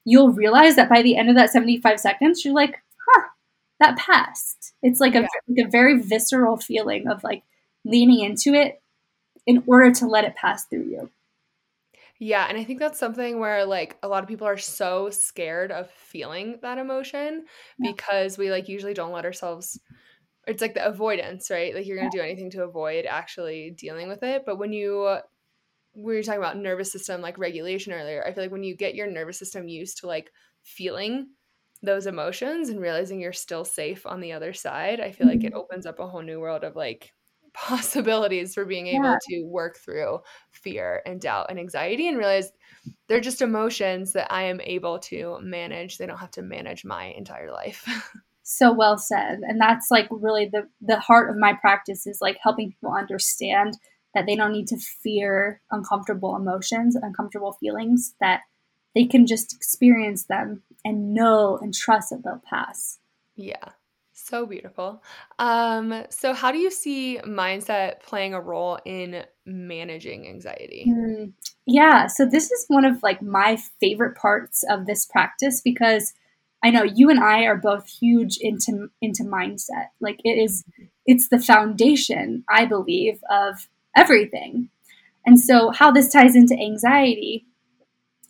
you'll 0.04 0.32
realize 0.32 0.76
that 0.78 0.90
by 0.90 1.02
the 1.02 1.16
end 1.16 1.30
of 1.30 1.36
that 1.36 1.52
75 1.52 2.00
seconds, 2.00 2.44
you're 2.44 2.56
like, 2.56 2.82
huh, 3.08 3.24
that 3.80 3.98
passed. 3.98 4.74
It's 4.82 5.00
like 5.00 5.13
a, 5.13 5.22
yeah. 5.22 5.28
like 5.48 5.68
a 5.68 5.70
very 5.70 6.02
visceral 6.02 6.58
feeling 6.58 7.08
of 7.08 7.24
like, 7.24 7.44
leaning 7.86 8.22
into 8.22 8.54
it 8.54 8.82
in 9.46 9.63
order 9.68 9.92
to 9.92 10.08
let 10.08 10.26
it 10.26 10.36
pass 10.36 10.66
through 10.66 10.86
you. 10.86 11.10
Yeah, 12.20 12.48
and 12.50 12.58
I 12.58 12.63
think 12.63 12.80
that's 12.80 13.00
something 13.00 13.40
where 13.40 13.66
like 13.66 13.98
a 14.02 14.08
lot 14.08 14.24
of 14.24 14.30
people 14.30 14.48
are 14.48 14.58
so 14.58 15.10
scared 15.12 15.72
of 15.72 15.90
feeling 15.92 16.58
that 16.63 16.80
emotion 16.80 17.46
yeah. 17.78 17.92
because 17.92 18.38
we 18.38 18.50
like 18.50 18.68
usually 18.68 18.96
don't 18.96 19.12
let 19.12 19.26
ourselves 19.26 19.80
it's 20.48 20.62
like 20.62 20.74
the 20.76 20.86
avoidance, 20.86 21.50
right? 21.52 21.76
Like 21.76 21.86
you're 21.86 21.98
going 21.98 22.10
to 22.10 22.18
yeah. 22.18 22.24
do 22.24 22.28
anything 22.28 22.50
to 22.52 22.63
avoid 22.63 23.06
actually 23.06 23.76
dealing 23.78 24.08
with 24.08 24.24
it, 24.24 24.44
but 24.46 24.58
when 24.58 24.72
you 24.72 25.20
we 25.98 26.16
were 26.16 26.22
talking 26.22 26.40
about 26.40 26.58
nervous 26.58 26.92
system 26.92 27.22
like 27.22 27.40
regulation 27.40 27.92
earlier. 27.92 28.24
I 28.24 28.32
feel 28.32 28.44
like 28.44 28.52
when 28.52 28.63
you 28.63 28.76
get 28.76 28.96
your 28.96 29.08
nervous 29.08 29.40
system 29.40 29.68
used 29.68 29.98
to 30.00 30.08
like 30.08 30.32
feeling 30.62 31.30
those 31.82 32.06
emotions 32.06 32.70
and 32.70 32.80
realizing 32.80 33.20
you're 33.20 33.34
still 33.34 33.66
safe 33.66 34.06
on 34.06 34.22
the 34.22 34.32
other 34.32 34.54
side, 34.54 35.00
I 35.00 35.12
feel 35.12 35.26
mm-hmm. 35.26 35.38
like 35.38 35.44
it 35.44 35.54
mm-hmm. 35.54 35.58
opens 35.60 35.86
up 35.88 36.00
a 36.00 36.08
whole 36.08 36.22
new 36.22 36.40
world 36.40 36.63
of 36.63 36.76
like 36.76 37.13
possibilities 37.58 38.54
for 38.54 38.65
being 38.65 38.88
able 38.88 39.06
yeah. 39.06 39.17
to 39.30 39.43
work 39.43 39.78
through 39.78 40.20
fear 40.52 41.02
and 41.06 41.20
doubt 41.20 41.48
and 41.50 41.60
anxiety 41.60 42.08
and 42.08 42.17
realize 42.17 42.52
they're 43.08 43.20
just 43.20 43.41
emotions 43.41 44.13
that 44.13 44.32
I 44.32 44.43
am 44.43 44.62
able 44.62 45.00
to 45.00 45.39
manage. 45.41 45.98
They 45.98 46.06
don't 46.06 46.20
have 46.20 46.32
to 46.32 46.41
manage 46.41 46.86
my 46.86 47.06
entire 47.06 47.52
life. 47.52 47.88
so 48.43 48.72
well 48.72 48.98
said. 48.98 49.39
And 49.41 49.60
that's 49.60 49.89
like 49.89 50.08
really 50.12 50.50
the 50.52 50.67
the 50.82 51.00
heart 51.00 51.30
of 51.30 51.38
my 51.38 51.54
practice 51.54 52.06
is 52.06 52.20
like 52.22 52.38
helping 52.41 52.72
people 52.72 52.93
understand 52.93 53.78
that 54.13 54.26
they 54.26 54.36
don't 54.36 54.54
need 54.54 54.67
to 54.67 54.78
fear 54.78 55.62
uncomfortable 55.72 56.36
emotions, 56.36 56.96
uncomfortable 56.96 57.54
feelings 57.60 58.13
that 58.22 58.41
they 58.96 59.06
can 59.06 59.26
just 59.26 59.54
experience 59.54 60.26
them 60.26 60.63
and 60.86 61.13
know 61.13 61.58
and 61.62 61.74
trust 61.74 62.12
that 62.12 62.24
they'll 62.24 62.41
pass. 62.48 63.00
Yeah. 63.36 63.72
So 64.28 64.46
beautiful. 64.46 65.02
Um, 65.40 66.04
so 66.10 66.34
how 66.34 66.52
do 66.52 66.58
you 66.58 66.70
see 66.70 67.18
mindset 67.26 68.02
playing 68.02 68.34
a 68.34 68.42
role 68.42 68.78
in 68.84 69.24
managing 69.46 70.28
anxiety? 70.28 70.86
Mm, 70.86 71.32
yeah, 71.66 72.08
so 72.08 72.26
this 72.26 72.52
is 72.52 72.66
one 72.68 72.84
of 72.84 73.02
like 73.02 73.22
my 73.22 73.58
favorite 73.80 74.18
parts 74.18 74.66
of 74.70 74.86
this 74.86 75.06
practice 75.06 75.62
because 75.62 76.12
I 76.62 76.72
know 76.72 76.84
you 76.84 77.10
and 77.10 77.22
I 77.22 77.46
are 77.46 77.56
both 77.56 77.88
huge 77.88 78.38
into 78.42 78.90
into 79.02 79.24
mindset. 79.24 79.92
Like 80.02 80.20
it 80.26 80.38
is 80.38 80.66
it's 81.06 81.30
the 81.30 81.40
foundation, 81.40 82.44
I 82.50 82.66
believe, 82.66 83.22
of 83.30 83.70
everything. 83.96 84.68
And 85.26 85.40
so 85.40 85.72
how 85.72 85.90
this 85.90 86.12
ties 86.12 86.36
into 86.36 86.54
anxiety 86.54 87.46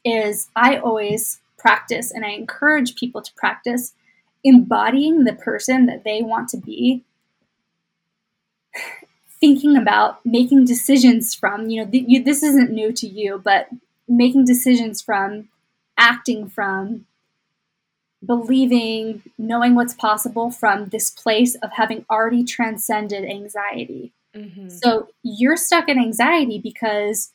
is 0.06 0.48
I 0.56 0.78
always 0.78 1.42
practice 1.58 2.12
and 2.12 2.24
I 2.24 2.30
encourage 2.34 2.96
people 2.96 3.24
to 3.24 3.34
practice 3.36 3.96
embodying 4.44 5.24
the 5.24 5.34
person 5.34 5.86
that 5.88 6.04
they 6.04 6.22
want 6.22 6.50
to 6.50 6.58
be 6.58 7.04
thinking 9.40 9.78
about 9.78 10.26
making 10.26 10.66
decisions 10.66 11.36
from 11.36 11.70
you 11.70 11.84
know 11.84 11.90
th- 11.90 12.06
you, 12.08 12.24
this 12.24 12.44
isn't 12.44 12.72
new 12.72 12.92
to 12.92 13.08
you 13.08 13.40
but 13.44 13.68
making 14.08 14.46
decisions 14.46 15.02
from 15.02 15.48
acting 15.98 16.48
from 16.48 17.06
believing 18.26 19.22
knowing 19.38 19.76
what's 19.76 19.94
possible 19.94 20.50
from 20.50 20.90
this 20.90 21.10
place 21.10 21.56
of 21.56 21.72
having 21.74 22.04
already 22.10 22.44
transcended 22.44 23.24
anxiety 23.24 24.12
mm-hmm. 24.36 24.70
so 24.70 25.08
you're 25.22 25.58
stuck 25.58 25.88
in 25.88 26.00
anxiety 26.00 26.58
because 26.58 27.32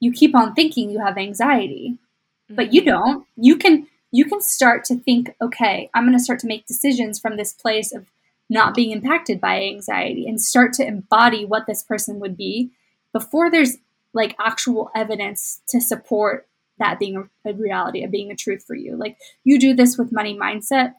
you 0.00 0.10
keep 0.10 0.34
on 0.34 0.54
thinking 0.54 0.90
you 0.90 1.00
have 1.00 1.18
anxiety 1.18 1.90
mm-hmm. 1.90 2.54
but 2.54 2.72
you 2.72 2.80
mm-hmm. 2.80 2.90
don't 2.90 3.26
you 3.36 3.56
can 3.56 3.86
you 4.12 4.26
can 4.26 4.40
start 4.40 4.84
to 4.84 4.96
think, 4.96 5.34
okay, 5.40 5.90
I'm 5.94 6.04
going 6.04 6.16
to 6.16 6.22
start 6.22 6.38
to 6.40 6.46
make 6.46 6.66
decisions 6.66 7.18
from 7.18 7.36
this 7.36 7.52
place 7.52 7.92
of 7.92 8.06
not 8.48 8.74
being 8.74 8.90
impacted 8.90 9.40
by 9.40 9.62
anxiety 9.62 10.26
and 10.28 10.40
start 10.40 10.74
to 10.74 10.86
embody 10.86 11.44
what 11.46 11.66
this 11.66 11.82
person 11.82 12.20
would 12.20 12.36
be 12.36 12.70
before 13.12 13.50
there's 13.50 13.78
like 14.12 14.36
actual 14.38 14.90
evidence 14.94 15.62
to 15.68 15.80
support 15.80 16.46
that 16.78 16.98
being 16.98 17.28
a 17.46 17.54
reality, 17.54 18.04
of 18.04 18.10
being 18.10 18.30
a 18.30 18.36
truth 18.36 18.62
for 18.66 18.74
you. 18.74 18.96
Like 18.96 19.16
you 19.44 19.58
do 19.58 19.74
this 19.74 19.96
with 19.96 20.12
money 20.12 20.36
mindset. 20.38 20.92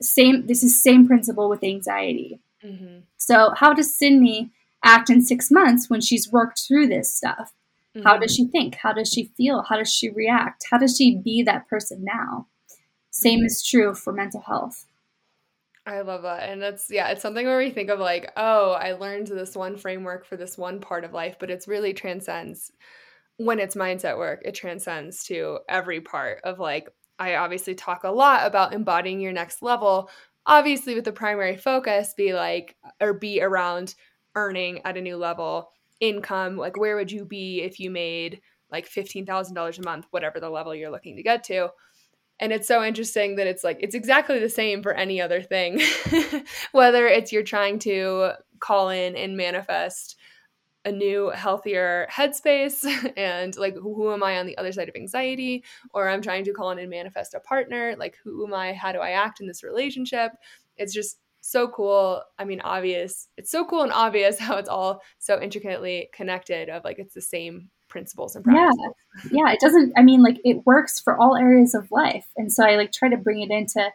Same, 0.00 0.46
this 0.46 0.62
is 0.62 0.80
same 0.80 1.08
principle 1.08 1.48
with 1.48 1.64
anxiety. 1.64 2.40
Mm-hmm. 2.64 3.00
So 3.16 3.54
how 3.56 3.72
does 3.72 3.98
Sydney 3.98 4.52
act 4.84 5.10
in 5.10 5.22
six 5.22 5.50
months 5.50 5.90
when 5.90 6.00
she's 6.00 6.30
worked 6.30 6.62
through 6.66 6.86
this 6.86 7.12
stuff? 7.12 7.52
Mm-hmm. 7.96 8.06
How 8.06 8.16
does 8.16 8.32
mm-hmm. 8.32 8.46
she 8.46 8.50
think? 8.50 8.74
How 8.76 8.92
does 8.92 9.08
she 9.12 9.32
feel? 9.36 9.62
How 9.62 9.76
does 9.76 9.92
she 9.92 10.10
react? 10.10 10.66
How 10.70 10.78
does 10.78 10.96
she 10.96 11.16
be 11.16 11.42
that 11.42 11.68
person 11.68 12.04
now? 12.04 12.46
Same 13.10 13.44
is 13.44 13.62
true 13.62 13.94
for 13.94 14.12
mental 14.12 14.40
health. 14.40 14.86
I 15.86 16.02
love 16.02 16.22
that. 16.22 16.48
And 16.48 16.62
that's, 16.62 16.86
yeah, 16.90 17.08
it's 17.08 17.22
something 17.22 17.46
where 17.46 17.58
we 17.58 17.70
think 17.70 17.90
of 17.90 17.98
like, 17.98 18.30
oh, 18.36 18.72
I 18.72 18.92
learned 18.92 19.26
this 19.26 19.56
one 19.56 19.76
framework 19.76 20.24
for 20.24 20.36
this 20.36 20.56
one 20.56 20.80
part 20.80 21.04
of 21.04 21.12
life, 21.12 21.36
but 21.40 21.50
it's 21.50 21.66
really 21.66 21.92
transcends 21.92 22.70
when 23.40 23.58
it's 23.58 23.74
mindset 23.74 24.18
work, 24.18 24.42
it 24.44 24.54
transcends 24.54 25.24
to 25.24 25.60
every 25.66 26.02
part 26.02 26.42
of 26.44 26.58
like, 26.58 26.90
I 27.18 27.36
obviously 27.36 27.74
talk 27.74 28.04
a 28.04 28.10
lot 28.10 28.46
about 28.46 28.74
embodying 28.74 29.18
your 29.18 29.32
next 29.32 29.62
level, 29.62 30.10
obviously 30.44 30.94
with 30.94 31.06
the 31.06 31.12
primary 31.12 31.56
focus 31.56 32.12
be 32.14 32.34
like, 32.34 32.76
or 33.00 33.14
be 33.14 33.40
around 33.40 33.94
earning 34.34 34.82
at 34.84 34.98
a 34.98 35.00
new 35.00 35.16
level 35.16 35.70
income 36.00 36.56
like 36.56 36.76
where 36.76 36.96
would 36.96 37.12
you 37.12 37.24
be 37.24 37.62
if 37.62 37.78
you 37.78 37.90
made 37.90 38.40
like 38.70 38.88
$15,000 38.88 39.78
a 39.78 39.82
month 39.82 40.06
whatever 40.10 40.40
the 40.40 40.50
level 40.50 40.74
you're 40.74 40.90
looking 40.90 41.16
to 41.16 41.22
get 41.22 41.44
to? 41.44 41.70
And 42.40 42.52
it's 42.52 42.66
so 42.66 42.82
interesting 42.82 43.36
that 43.36 43.46
it's 43.46 43.62
like 43.62 43.78
it's 43.80 43.94
exactly 43.94 44.38
the 44.38 44.48
same 44.48 44.82
for 44.82 44.94
any 44.94 45.20
other 45.20 45.42
thing 45.42 45.80
whether 46.72 47.06
it's 47.06 47.32
you're 47.32 47.42
trying 47.42 47.78
to 47.80 48.32
call 48.60 48.88
in 48.88 49.14
and 49.14 49.36
manifest 49.36 50.16
a 50.86 50.90
new 50.90 51.28
healthier 51.28 52.08
headspace 52.10 52.86
and 53.18 53.56
like 53.58 53.74
who 53.74 54.10
am 54.12 54.22
i 54.22 54.38
on 54.38 54.46
the 54.46 54.56
other 54.56 54.72
side 54.72 54.88
of 54.88 54.96
anxiety? 54.96 55.62
Or 55.92 56.08
i'm 56.08 56.22
trying 56.22 56.44
to 56.44 56.52
call 56.52 56.70
in 56.70 56.78
and 56.78 56.88
manifest 56.88 57.34
a 57.34 57.40
partner 57.40 57.94
like 57.98 58.16
who 58.24 58.46
am 58.46 58.54
i? 58.54 58.72
How 58.72 58.92
do 58.92 59.00
i 59.00 59.10
act 59.10 59.40
in 59.40 59.46
this 59.46 59.62
relationship? 59.62 60.32
It's 60.78 60.94
just 60.94 61.18
so 61.40 61.68
cool. 61.68 62.22
I 62.38 62.44
mean, 62.44 62.60
obvious. 62.60 63.28
It's 63.36 63.50
so 63.50 63.64
cool 63.64 63.82
and 63.82 63.92
obvious 63.92 64.38
how 64.40 64.56
it's 64.56 64.68
all 64.68 65.02
so 65.18 65.40
intricately 65.40 66.08
connected 66.12 66.68
of 66.68 66.84
like 66.84 66.98
it's 66.98 67.14
the 67.14 67.20
same 67.20 67.70
principles 67.88 68.36
and 68.36 68.44
practices. 68.44 68.78
Yeah. 69.30 69.44
Yeah. 69.46 69.52
It 69.52 69.60
doesn't, 69.60 69.92
I 69.96 70.02
mean, 70.02 70.22
like 70.22 70.40
it 70.44 70.64
works 70.64 71.00
for 71.00 71.16
all 71.16 71.36
areas 71.36 71.74
of 71.74 71.90
life. 71.90 72.26
And 72.36 72.52
so 72.52 72.64
I 72.64 72.76
like 72.76 72.92
try 72.92 73.08
to 73.08 73.16
bring 73.16 73.40
it 73.42 73.50
into 73.50 73.90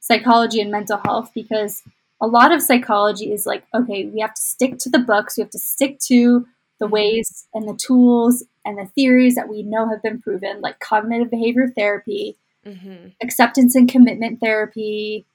psychology 0.00 0.60
and 0.60 0.70
mental 0.70 0.98
health 0.98 1.30
because 1.34 1.82
a 2.20 2.26
lot 2.26 2.52
of 2.52 2.62
psychology 2.62 3.32
is 3.32 3.46
like, 3.46 3.64
okay, 3.74 4.06
we 4.06 4.20
have 4.20 4.34
to 4.34 4.42
stick 4.42 4.78
to 4.78 4.90
the 4.90 4.98
books, 4.98 5.36
we 5.36 5.42
have 5.42 5.50
to 5.50 5.58
stick 5.58 5.98
to 6.00 6.46
the 6.78 6.86
mm-hmm. 6.86 6.94
ways 6.94 7.46
and 7.54 7.68
the 7.68 7.76
tools 7.76 8.44
and 8.64 8.78
the 8.78 8.86
theories 8.86 9.34
that 9.34 9.48
we 9.48 9.62
know 9.62 9.88
have 9.88 10.02
been 10.02 10.20
proven, 10.20 10.60
like 10.60 10.80
cognitive 10.80 11.30
behavior 11.30 11.68
therapy, 11.68 12.36
mm-hmm. 12.66 13.08
acceptance 13.22 13.74
and 13.74 13.88
commitment 13.88 14.40
therapy, 14.40 15.26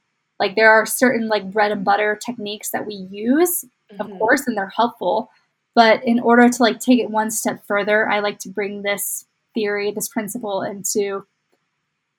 like 0.42 0.56
there 0.56 0.72
are 0.72 0.88
certain 0.88 1.28
like 1.28 1.52
bread 1.52 1.72
and 1.72 1.86
butter 1.86 2.20
techniques 2.26 2.72
that 2.72 2.88
we 2.88 2.96
use, 2.96 3.64
mm-hmm. 3.94 4.02
of 4.02 4.18
course, 4.18 4.48
and 4.48 4.58
they're 4.58 4.74
helpful. 4.76 5.30
But 5.76 6.04
in 6.04 6.20
order 6.20 6.50
to 6.50 6.64
like 6.64 6.80
take 6.80 7.00
it 7.00 7.12
one 7.12 7.30
step 7.30 7.64
further, 7.68 8.10
I 8.10 8.22
like 8.22 8.40
to 8.40 8.50
bring 8.50 8.82
this 8.82 9.28
theory, 9.54 9.92
this 9.92 10.08
principle 10.08 10.64
into 10.64 11.28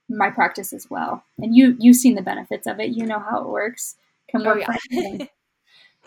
my 0.09 0.31
practice 0.31 0.73
as 0.73 0.89
well. 0.89 1.25
And 1.39 1.55
you 1.55 1.77
you've 1.81 1.97
seen 1.97 2.15
the 2.15 2.23
benefits 2.23 2.69
of 2.69 2.79
it. 2.79 2.91
You 2.91 3.07
know 3.07 3.19
how 3.19 3.43
it 3.43 3.49
works. 3.49 3.97
Can 4.31 4.45
work 4.45 4.63
oh, 4.69 4.77
yeah. 4.93 5.27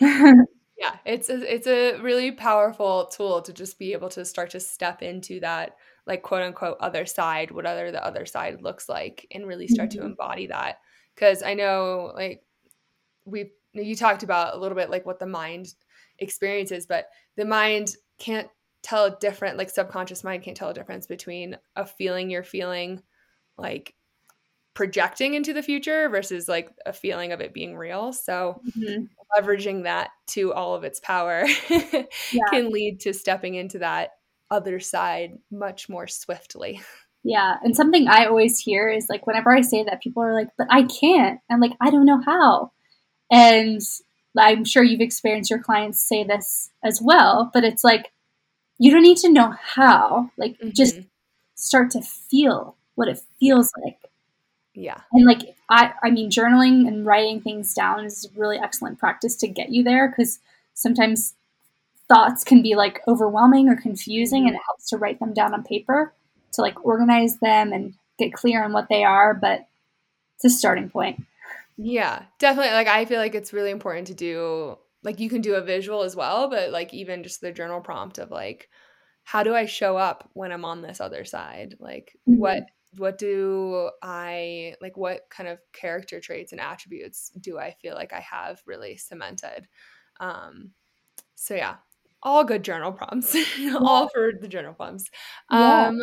yeah, 0.78 0.96
it's 1.04 1.28
a, 1.28 1.54
it's 1.54 1.66
a 1.66 1.98
really 1.98 2.32
powerful 2.32 3.06
tool 3.06 3.42
to 3.42 3.52
just 3.52 3.78
be 3.78 3.92
able 3.92 4.08
to 4.08 4.24
start 4.24 4.50
to 4.50 4.60
step 4.60 5.02
into 5.02 5.38
that 5.40 5.76
like 6.06 6.22
quote 6.22 6.42
unquote 6.42 6.78
other 6.80 7.04
side, 7.04 7.50
whatever 7.50 7.92
the 7.92 8.02
other 8.02 8.24
side 8.24 8.62
looks 8.62 8.88
like, 8.88 9.26
and 9.32 9.46
really 9.46 9.68
start 9.68 9.90
mm-hmm. 9.90 10.00
to 10.00 10.06
embody 10.06 10.46
that 10.46 10.78
because 11.16 11.42
I 11.42 11.54
know 11.54 12.12
like 12.14 12.42
we 13.24 13.50
you 13.72 13.96
talked 13.96 14.22
about 14.22 14.54
a 14.54 14.58
little 14.58 14.76
bit 14.76 14.90
like 14.90 15.04
what 15.04 15.18
the 15.18 15.26
mind 15.26 15.74
experiences, 16.18 16.86
but 16.86 17.08
the 17.36 17.44
mind 17.44 17.96
can't 18.18 18.48
tell 18.82 19.06
a 19.06 19.18
different 19.18 19.58
like 19.58 19.68
subconscious 19.68 20.22
mind 20.22 20.44
can't 20.44 20.56
tell 20.56 20.68
a 20.68 20.74
difference 20.74 21.06
between 21.06 21.58
a 21.74 21.84
feeling 21.84 22.30
you're 22.30 22.44
feeling 22.44 23.02
like 23.58 23.94
projecting 24.74 25.34
into 25.34 25.52
the 25.52 25.62
future 25.62 26.08
versus 26.08 26.46
like 26.46 26.70
a 26.84 26.92
feeling 26.92 27.32
of 27.32 27.40
it 27.40 27.54
being 27.54 27.76
real. 27.76 28.12
So 28.12 28.60
mm-hmm. 28.76 29.04
leveraging 29.36 29.84
that 29.84 30.10
to 30.28 30.52
all 30.52 30.74
of 30.74 30.84
its 30.84 31.00
power 31.00 31.46
yeah. 31.70 32.42
can 32.50 32.70
lead 32.70 33.00
to 33.00 33.14
stepping 33.14 33.54
into 33.54 33.78
that 33.78 34.10
other 34.50 34.78
side 34.78 35.32
much 35.50 35.88
more 35.88 36.06
swiftly. 36.06 36.80
Yeah. 37.26 37.56
And 37.60 37.74
something 37.74 38.06
I 38.06 38.26
always 38.26 38.60
hear 38.60 38.88
is 38.88 39.08
like, 39.08 39.26
whenever 39.26 39.50
I 39.50 39.60
say 39.60 39.82
that, 39.82 40.00
people 40.00 40.22
are 40.22 40.32
like, 40.32 40.46
but 40.56 40.68
I 40.70 40.84
can't. 40.84 41.40
I'm 41.50 41.58
like, 41.58 41.72
I 41.80 41.90
don't 41.90 42.06
know 42.06 42.22
how. 42.24 42.70
And 43.32 43.80
I'm 44.38 44.64
sure 44.64 44.84
you've 44.84 45.00
experienced 45.00 45.50
your 45.50 45.58
clients 45.58 45.98
say 45.98 46.22
this 46.22 46.70
as 46.84 47.02
well, 47.02 47.50
but 47.52 47.64
it's 47.64 47.82
like, 47.82 48.12
you 48.78 48.92
don't 48.92 49.02
need 49.02 49.16
to 49.18 49.28
know 49.28 49.56
how. 49.60 50.30
Like, 50.36 50.52
mm-hmm. 50.52 50.70
just 50.70 51.00
start 51.56 51.90
to 51.90 52.00
feel 52.00 52.76
what 52.94 53.08
it 53.08 53.18
feels 53.40 53.72
like. 53.82 53.98
Yeah. 54.72 55.00
And 55.12 55.26
like, 55.26 55.56
I, 55.68 55.94
I 56.04 56.10
mean, 56.10 56.30
journaling 56.30 56.86
and 56.86 57.04
writing 57.04 57.40
things 57.40 57.74
down 57.74 58.04
is 58.04 58.28
really 58.36 58.58
excellent 58.58 59.00
practice 59.00 59.34
to 59.38 59.48
get 59.48 59.70
you 59.70 59.82
there 59.82 60.08
because 60.08 60.38
sometimes 60.74 61.34
thoughts 62.06 62.44
can 62.44 62.62
be 62.62 62.76
like 62.76 63.00
overwhelming 63.08 63.68
or 63.68 63.74
confusing 63.74 64.42
mm-hmm. 64.42 64.48
and 64.48 64.56
it 64.56 64.62
helps 64.64 64.88
to 64.90 64.96
write 64.96 65.18
them 65.18 65.34
down 65.34 65.52
on 65.52 65.64
paper 65.64 66.12
to 66.56 66.62
like 66.62 66.84
organize 66.84 67.38
them 67.38 67.72
and 67.72 67.94
get 68.18 68.32
clear 68.32 68.64
on 68.64 68.72
what 68.72 68.88
they 68.88 69.04
are, 69.04 69.34
but 69.34 69.66
it's 70.36 70.44
a 70.44 70.50
starting 70.50 70.90
point. 70.90 71.22
Yeah, 71.76 72.22
definitely. 72.38 72.72
Like 72.72 72.88
I 72.88 73.04
feel 73.04 73.18
like 73.18 73.34
it's 73.34 73.52
really 73.52 73.70
important 73.70 74.08
to 74.08 74.14
do 74.14 74.78
like 75.02 75.20
you 75.20 75.28
can 75.28 75.40
do 75.40 75.54
a 75.54 75.60
visual 75.60 76.02
as 76.02 76.16
well, 76.16 76.48
but 76.48 76.70
like 76.70 76.92
even 76.92 77.22
just 77.22 77.40
the 77.40 77.52
journal 77.52 77.80
prompt 77.80 78.18
of 78.18 78.30
like 78.30 78.68
how 79.24 79.42
do 79.42 79.54
I 79.54 79.66
show 79.66 79.96
up 79.96 80.30
when 80.34 80.52
I'm 80.52 80.64
on 80.64 80.82
this 80.82 81.00
other 81.00 81.24
side? 81.24 81.76
Like 81.78 82.16
mm-hmm. 82.28 82.40
what 82.40 82.62
what 82.96 83.18
do 83.18 83.90
I 84.02 84.74
like 84.80 84.96
what 84.96 85.22
kind 85.30 85.48
of 85.48 85.58
character 85.72 86.20
traits 86.20 86.52
and 86.52 86.60
attributes 86.60 87.30
do 87.40 87.58
I 87.58 87.72
feel 87.82 87.94
like 87.94 88.12
I 88.12 88.20
have 88.20 88.60
really 88.66 88.96
cemented? 88.96 89.68
Um 90.18 90.70
so 91.34 91.54
yeah, 91.54 91.76
all 92.26 92.44
good 92.44 92.64
journal 92.64 92.92
prompts, 92.92 93.34
all 93.80 94.08
for 94.08 94.32
the 94.38 94.48
journal 94.48 94.74
prompts. 94.74 95.08
Yeah. 95.50 95.86
Um, 95.86 96.02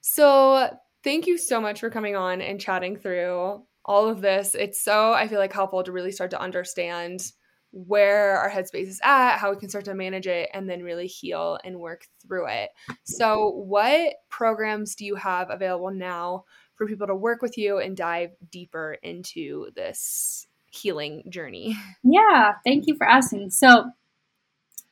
so 0.00 0.70
thank 1.02 1.26
you 1.26 1.36
so 1.36 1.60
much 1.60 1.80
for 1.80 1.90
coming 1.90 2.14
on 2.16 2.40
and 2.40 2.60
chatting 2.60 2.96
through 2.96 3.62
all 3.84 4.08
of 4.08 4.20
this. 4.20 4.54
It's 4.54 4.82
so 4.82 5.12
I 5.12 5.26
feel 5.26 5.40
like 5.40 5.52
helpful 5.52 5.82
to 5.82 5.92
really 5.92 6.12
start 6.12 6.30
to 6.30 6.40
understand 6.40 7.32
where 7.72 8.38
our 8.38 8.50
headspace 8.50 8.86
is 8.86 9.00
at, 9.02 9.38
how 9.38 9.50
we 9.50 9.56
can 9.56 9.68
start 9.68 9.86
to 9.86 9.94
manage 9.94 10.26
it, 10.26 10.48
and 10.54 10.68
then 10.68 10.82
really 10.82 11.06
heal 11.06 11.58
and 11.64 11.80
work 11.80 12.04
through 12.24 12.46
it. 12.48 12.70
So, 13.04 13.48
what 13.50 14.14
programs 14.28 14.94
do 14.94 15.04
you 15.04 15.16
have 15.16 15.50
available 15.50 15.90
now 15.90 16.44
for 16.76 16.86
people 16.86 17.06
to 17.06 17.16
work 17.16 17.42
with 17.42 17.58
you 17.58 17.78
and 17.78 17.96
dive 17.96 18.30
deeper 18.50 18.98
into 19.02 19.70
this 19.74 20.46
healing 20.70 21.24
journey? 21.28 21.76
Yeah, 22.04 22.52
thank 22.64 22.84
you 22.86 22.96
for 22.96 23.08
asking. 23.08 23.50
So, 23.50 23.86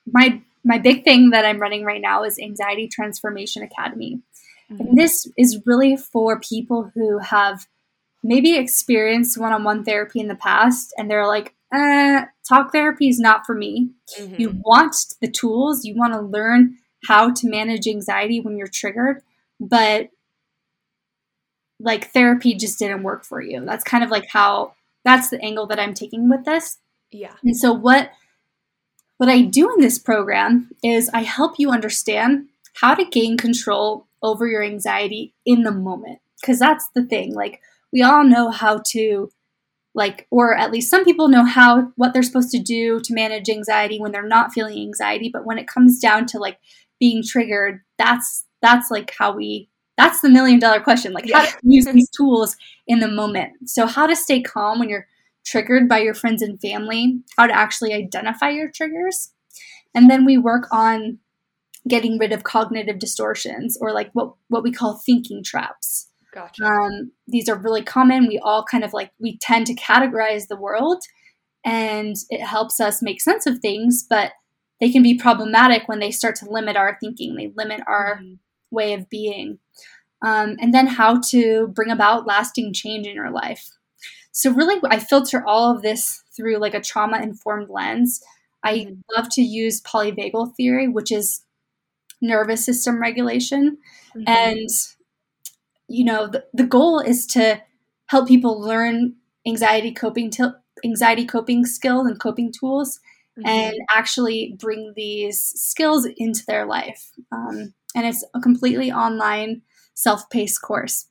my 0.06 0.42
my 0.64 0.78
big 0.78 1.04
thing 1.04 1.30
that 1.30 1.44
I'm 1.44 1.58
running 1.58 1.84
right 1.84 2.00
now 2.00 2.22
is 2.24 2.38
Anxiety 2.38 2.88
Transformation 2.88 3.62
Academy. 3.62 4.20
Mm-hmm. 4.70 4.80
And 4.80 4.98
this 4.98 5.26
is 5.36 5.62
really 5.64 5.96
for 5.96 6.38
people 6.38 6.90
who 6.94 7.18
have 7.18 7.66
maybe 8.22 8.56
experienced 8.56 9.38
one-on-one 9.38 9.84
therapy 9.84 10.20
in 10.20 10.28
the 10.28 10.34
past 10.34 10.92
and 10.98 11.10
they're 11.10 11.26
like, 11.26 11.54
uh, 11.74 12.26
talk 12.46 12.72
therapy 12.72 13.08
is 13.08 13.18
not 13.18 13.46
for 13.46 13.54
me. 13.54 13.90
Mm-hmm. 14.18 14.34
You 14.38 14.60
want 14.62 14.96
the 15.22 15.30
tools, 15.30 15.84
you 15.84 15.94
want 15.96 16.12
to 16.12 16.20
learn 16.20 16.76
how 17.06 17.32
to 17.32 17.48
manage 17.48 17.88
anxiety 17.88 18.40
when 18.40 18.58
you're 18.58 18.66
triggered, 18.66 19.22
but 19.58 20.10
like 21.78 22.10
therapy 22.12 22.54
just 22.54 22.78
didn't 22.78 23.02
work 23.02 23.24
for 23.24 23.40
you. 23.40 23.64
That's 23.64 23.84
kind 23.84 24.04
of 24.04 24.10
like 24.10 24.26
how 24.28 24.74
that's 25.04 25.30
the 25.30 25.40
angle 25.40 25.66
that 25.68 25.80
I'm 25.80 25.94
taking 25.94 26.28
with 26.28 26.44
this. 26.44 26.78
Yeah. 27.10 27.32
And 27.42 27.56
so 27.56 27.72
what 27.72 28.10
what 29.20 29.28
I 29.28 29.42
do 29.42 29.70
in 29.74 29.82
this 29.82 29.98
program 29.98 30.70
is 30.82 31.10
I 31.12 31.24
help 31.24 31.56
you 31.58 31.70
understand 31.70 32.48
how 32.80 32.94
to 32.94 33.04
gain 33.04 33.36
control 33.36 34.06
over 34.22 34.48
your 34.48 34.62
anxiety 34.62 35.34
in 35.44 35.62
the 35.62 35.70
moment. 35.70 36.20
Cuz 36.42 36.58
that's 36.58 36.88
the 36.94 37.04
thing. 37.04 37.34
Like 37.34 37.60
we 37.92 38.00
all 38.00 38.24
know 38.24 38.48
how 38.48 38.80
to 38.92 39.30
like 39.94 40.26
or 40.30 40.56
at 40.56 40.72
least 40.72 40.88
some 40.88 41.04
people 41.04 41.28
know 41.28 41.44
how 41.44 41.92
what 41.96 42.14
they're 42.14 42.22
supposed 42.22 42.50
to 42.52 42.58
do 42.58 42.98
to 43.00 43.12
manage 43.12 43.50
anxiety 43.50 44.00
when 44.00 44.10
they're 44.10 44.26
not 44.26 44.54
feeling 44.54 44.80
anxiety, 44.80 45.28
but 45.30 45.44
when 45.44 45.58
it 45.58 45.68
comes 45.68 46.00
down 46.00 46.24
to 46.28 46.38
like 46.38 46.56
being 46.98 47.22
triggered, 47.22 47.82
that's 47.98 48.46
that's 48.62 48.90
like 48.90 49.12
how 49.18 49.32
we 49.36 49.68
that's 49.98 50.22
the 50.22 50.30
million 50.30 50.58
dollar 50.58 50.80
question. 50.80 51.12
Like 51.12 51.26
yeah. 51.26 51.40
how 51.40 51.44
to 51.44 51.58
use 51.62 51.84
these 51.84 52.08
tools 52.08 52.56
in 52.86 53.00
the 53.00 53.08
moment. 53.08 53.68
So 53.68 53.84
how 53.84 54.06
to 54.06 54.16
stay 54.16 54.40
calm 54.40 54.78
when 54.78 54.88
you're 54.88 55.06
triggered 55.44 55.88
by 55.88 55.98
your 55.98 56.14
friends 56.14 56.42
and 56.42 56.60
family, 56.60 57.20
how 57.36 57.46
to 57.46 57.56
actually 57.56 57.92
identify 57.92 58.50
your 58.50 58.70
triggers. 58.70 59.32
And 59.94 60.10
then 60.10 60.24
we 60.24 60.38
work 60.38 60.68
on 60.70 61.18
getting 61.88 62.18
rid 62.18 62.32
of 62.32 62.44
cognitive 62.44 62.98
distortions 62.98 63.78
or 63.80 63.92
like 63.92 64.10
what 64.12 64.34
what 64.48 64.62
we 64.62 64.72
call 64.72 65.00
thinking 65.04 65.42
traps. 65.42 66.08
Gotcha. 66.32 66.64
Um, 66.64 67.12
these 67.26 67.48
are 67.48 67.56
really 67.56 67.82
common. 67.82 68.28
We 68.28 68.38
all 68.38 68.64
kind 68.64 68.84
of 68.84 68.92
like 68.92 69.10
we 69.18 69.38
tend 69.38 69.66
to 69.66 69.74
categorize 69.74 70.46
the 70.46 70.60
world, 70.60 71.02
and 71.64 72.14
it 72.28 72.42
helps 72.42 72.80
us 72.80 73.02
make 73.02 73.20
sense 73.20 73.46
of 73.46 73.58
things, 73.58 74.06
but 74.08 74.32
they 74.80 74.90
can 74.90 75.02
be 75.02 75.18
problematic 75.18 75.88
when 75.88 75.98
they 75.98 76.10
start 76.10 76.36
to 76.36 76.50
limit 76.50 76.76
our 76.76 76.96
thinking. 77.00 77.34
They 77.34 77.52
limit 77.56 77.80
our 77.86 78.16
mm-hmm. 78.16 78.34
way 78.70 78.94
of 78.94 79.10
being. 79.10 79.58
Um, 80.22 80.56
and 80.60 80.72
then 80.74 80.86
how 80.86 81.20
to 81.30 81.68
bring 81.68 81.90
about 81.90 82.26
lasting 82.26 82.74
change 82.74 83.06
in 83.06 83.14
your 83.14 83.30
life. 83.30 83.70
So, 84.32 84.52
really, 84.52 84.80
I 84.84 84.98
filter 84.98 85.44
all 85.46 85.74
of 85.74 85.82
this 85.82 86.22
through 86.36 86.58
like 86.58 86.74
a 86.74 86.80
trauma 86.80 87.20
informed 87.20 87.68
lens. 87.68 88.22
I 88.62 88.78
mm-hmm. 88.78 88.94
love 89.16 89.28
to 89.32 89.42
use 89.42 89.80
polyvagal 89.80 90.54
theory, 90.56 90.88
which 90.88 91.10
is 91.10 91.42
nervous 92.20 92.64
system 92.64 93.00
regulation. 93.00 93.78
Mm-hmm. 94.16 94.22
And, 94.26 94.68
you 95.88 96.04
know, 96.04 96.26
the, 96.26 96.44
the 96.52 96.66
goal 96.66 97.00
is 97.00 97.26
to 97.28 97.62
help 98.06 98.28
people 98.28 98.60
learn 98.60 99.16
anxiety 99.46 99.92
coping, 99.92 100.30
t- 100.30 100.44
anxiety 100.84 101.24
coping 101.24 101.64
skills 101.64 102.06
and 102.06 102.20
coping 102.20 102.52
tools 102.52 103.00
mm-hmm. 103.38 103.48
and 103.48 103.76
actually 103.94 104.56
bring 104.58 104.92
these 104.96 105.40
skills 105.40 106.06
into 106.16 106.44
their 106.46 106.66
life. 106.66 107.10
Um, 107.32 107.74
and 107.94 108.06
it's 108.06 108.24
a 108.34 108.40
completely 108.40 108.92
online, 108.92 109.62
self 109.94 110.28
paced 110.30 110.62
course. 110.62 111.06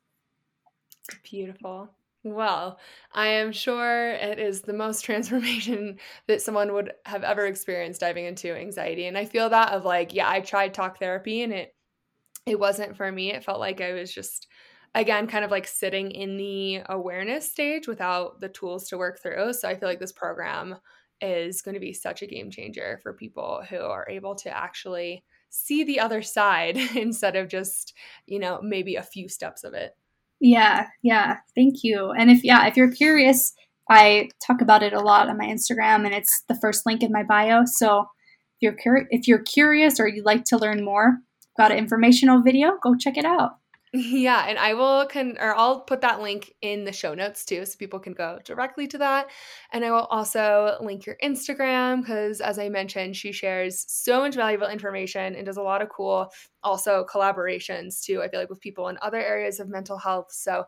Beautiful. 1.24 1.90
Well, 2.24 2.80
I 3.14 3.28
am 3.28 3.52
sure 3.54 4.12
it 4.12 4.40
is 4.40 4.62
the 4.62 4.74
most 4.74 5.02
transformation 5.06 6.00
that 6.28 6.42
someone 6.42 6.74
would 6.74 6.94
have 7.06 7.24
ever 7.24 7.46
experienced 7.46 8.02
diving 8.02 8.26
into 8.26 8.56
anxiety. 8.56 9.06
And 9.06 9.18
I 9.18 9.26
feel 9.26 9.50
that 9.50 9.72
of 9.72 9.86
like, 9.86 10.14
yeah, 10.14 10.30
I 10.30 10.42
tried 10.42 10.74
talk 10.74 11.00
therapy 11.00 11.42
and 11.44 11.54
it 11.54 11.76
it 12.46 12.60
wasn't 12.60 12.98
for 12.98 13.12
me. 13.12 13.34
It 13.34 13.44
felt 13.46 13.60
like 13.60 13.82
I 13.82 13.94
was 13.94 14.14
just 14.14 14.48
again 14.96 15.28
kind 15.28 15.46
of 15.46 15.52
like 15.52 15.68
sitting 15.68 16.12
in 16.12 16.38
the 16.38 16.82
awareness 16.90 17.50
stage 17.52 17.88
without 17.88 18.42
the 18.42 18.50
tools 18.50 18.90
to 18.90 18.98
work 18.98 19.22
through. 19.22 19.54
So 19.54 19.70
I 19.70 19.76
feel 19.78 19.90
like 19.90 20.00
this 20.00 20.14
program 20.14 20.78
is 21.22 21.62
going 21.62 21.76
to 21.76 21.82
be 21.82 21.94
such 21.94 22.22
a 22.24 22.28
game 22.28 22.52
changer 22.52 23.00
for 23.04 23.14
people 23.14 23.64
who 23.70 23.78
are 23.80 24.08
able 24.10 24.36
to 24.36 24.56
actually 24.56 25.24
see 25.50 25.84
the 25.86 26.00
other 26.02 26.22
side 26.22 26.78
instead 26.96 27.36
of 27.38 27.50
just, 27.50 27.94
you 28.28 28.40
know, 28.40 28.62
maybe 28.64 28.96
a 28.98 29.04
few 29.04 29.30
steps 29.30 29.64
of 29.64 29.74
it. 29.74 29.96
Yeah, 30.40 30.88
yeah. 31.04 31.38
Thank 31.56 31.84
you. 31.84 32.12
And 32.12 32.32
if 32.32 32.44
yeah, 32.44 32.68
if 32.68 32.78
you're 32.78 32.92
curious, 32.92 33.54
I 33.90 34.30
talk 34.46 34.62
about 34.62 34.84
it 34.84 34.94
a 34.94 35.02
lot 35.02 35.30
on 35.30 35.38
my 35.38 35.46
Instagram 35.46 36.06
and 36.06 36.14
it's 36.14 36.44
the 36.48 36.56
first 36.56 36.86
link 36.86 37.04
in 37.04 37.12
my 37.12 37.24
bio. 37.24 37.64
So 37.66 38.02
if 38.02 38.06
you're 38.62 38.76
cur- 38.76 39.08
if 39.10 39.28
you're 39.28 39.44
curious 39.44 40.00
or 40.00 40.08
you'd 40.08 40.26
like 40.26 40.46
to 40.46 40.58
learn 40.58 40.84
more, 40.84 41.18
got 41.58 41.72
an 41.72 41.78
informational 41.78 42.42
video, 42.42 42.78
go 42.82 42.96
check 42.96 43.18
it 43.18 43.26
out. 43.26 43.59
Yeah, 43.94 44.46
and 44.48 44.60
I 44.60 44.76
will 44.76 45.08
can 45.08 45.36
or 45.40 45.56
I'll 45.56 45.82
put 45.82 46.02
that 46.02 46.22
link 46.22 46.54
in 46.62 46.86
the 46.86 46.92
show 46.92 47.16
notes 47.16 47.44
too 47.44 47.66
so 47.66 47.76
people 47.78 48.00
can 48.00 48.14
go 48.14 48.38
directly 48.46 48.88
to 48.88 49.00
that. 49.00 49.28
And 49.74 49.84
I 49.84 49.90
will 49.92 50.06
also 50.12 50.78
link 50.80 51.08
your 51.08 51.16
Instagram 51.24 52.06
cuz 52.06 52.40
as 52.40 52.60
I 52.60 52.70
mentioned, 52.70 53.16
she 53.16 53.32
shares 53.32 53.86
so 53.88 54.20
much 54.22 54.36
valuable 54.36 54.68
information 54.68 55.34
and 55.36 55.44
does 55.46 55.58
a 55.58 55.64
lot 55.64 55.82
of 55.82 55.90
cool 55.90 56.32
also 56.64 57.04
collaborations 57.12 58.04
too. 58.04 58.22
I 58.22 58.28
feel 58.30 58.40
like 58.40 58.50
with 58.52 58.60
people 58.60 58.90
in 58.90 59.00
other 59.02 59.18
areas 59.24 59.60
of 59.60 59.70
mental 59.70 59.98
health. 59.98 60.32
So 60.32 60.66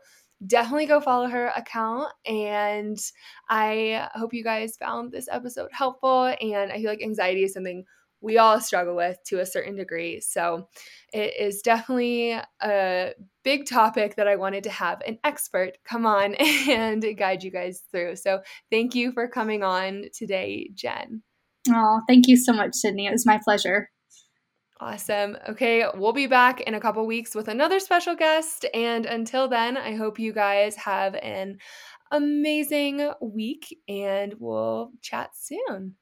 definitely 0.47 0.88
go 0.88 0.99
follow 0.99 1.27
her 1.27 1.47
account 1.49 2.12
and 2.25 2.97
I 3.49 4.10
hope 4.15 4.34
you 4.34 4.43
guys 4.43 4.75
found 4.77 5.12
this 5.12 5.27
episode 5.31 5.69
helpful 5.71 6.34
and 6.41 6.71
I 6.71 6.77
feel 6.77 6.89
like 6.89 7.03
anxiety 7.03 7.43
is 7.43 7.53
something 7.53 7.86
we 8.21 8.38
all 8.38 8.60
struggle 8.60 8.95
with 8.95 9.17
to 9.27 9.39
a 9.39 9.45
certain 9.45 9.75
degree. 9.75 10.21
So 10.21 10.67
it 11.12 11.34
is 11.39 11.62
definitely 11.62 12.39
a 12.62 13.13
big 13.43 13.65
topic 13.65 14.15
that 14.15 14.27
I 14.27 14.36
wanted 14.36 14.63
to 14.65 14.69
have 14.69 15.01
an 15.07 15.17
expert 15.23 15.77
come 15.84 16.05
on 16.05 16.36
and 16.69 17.03
guide 17.17 17.43
you 17.43 17.51
guys 17.51 17.84
through. 17.91 18.15
So 18.15 18.41
thank 18.69 18.95
you 18.95 19.12
for 19.12 19.27
coming 19.27 19.63
on 19.63 20.05
today, 20.13 20.69
Jen. 20.73 21.23
Oh, 21.69 22.01
thank 22.07 22.27
you 22.27 22.38
so 22.38 22.53
much, 22.53 22.73
Sydney. 22.73 23.07
It 23.07 23.12
was 23.12 23.25
my 23.25 23.39
pleasure. 23.43 23.89
Awesome. 24.79 25.38
Okay, 25.47 25.86
we'll 25.93 26.12
be 26.12 26.25
back 26.25 26.62
in 26.62 26.73
a 26.73 26.79
couple 26.79 27.05
weeks 27.05 27.36
with 27.36 27.47
another 27.47 27.79
special 27.79 28.15
guest. 28.15 28.65
And 28.73 29.05
until 29.05 29.47
then, 29.47 29.77
I 29.77 29.95
hope 29.95 30.17
you 30.17 30.34
guys 30.34 30.75
have 30.77 31.13
an 31.13 31.60
amazing 32.12 33.12
week 33.21 33.77
and 33.88 34.34
we'll 34.39 34.91
chat 35.01 35.31
soon. 35.36 35.97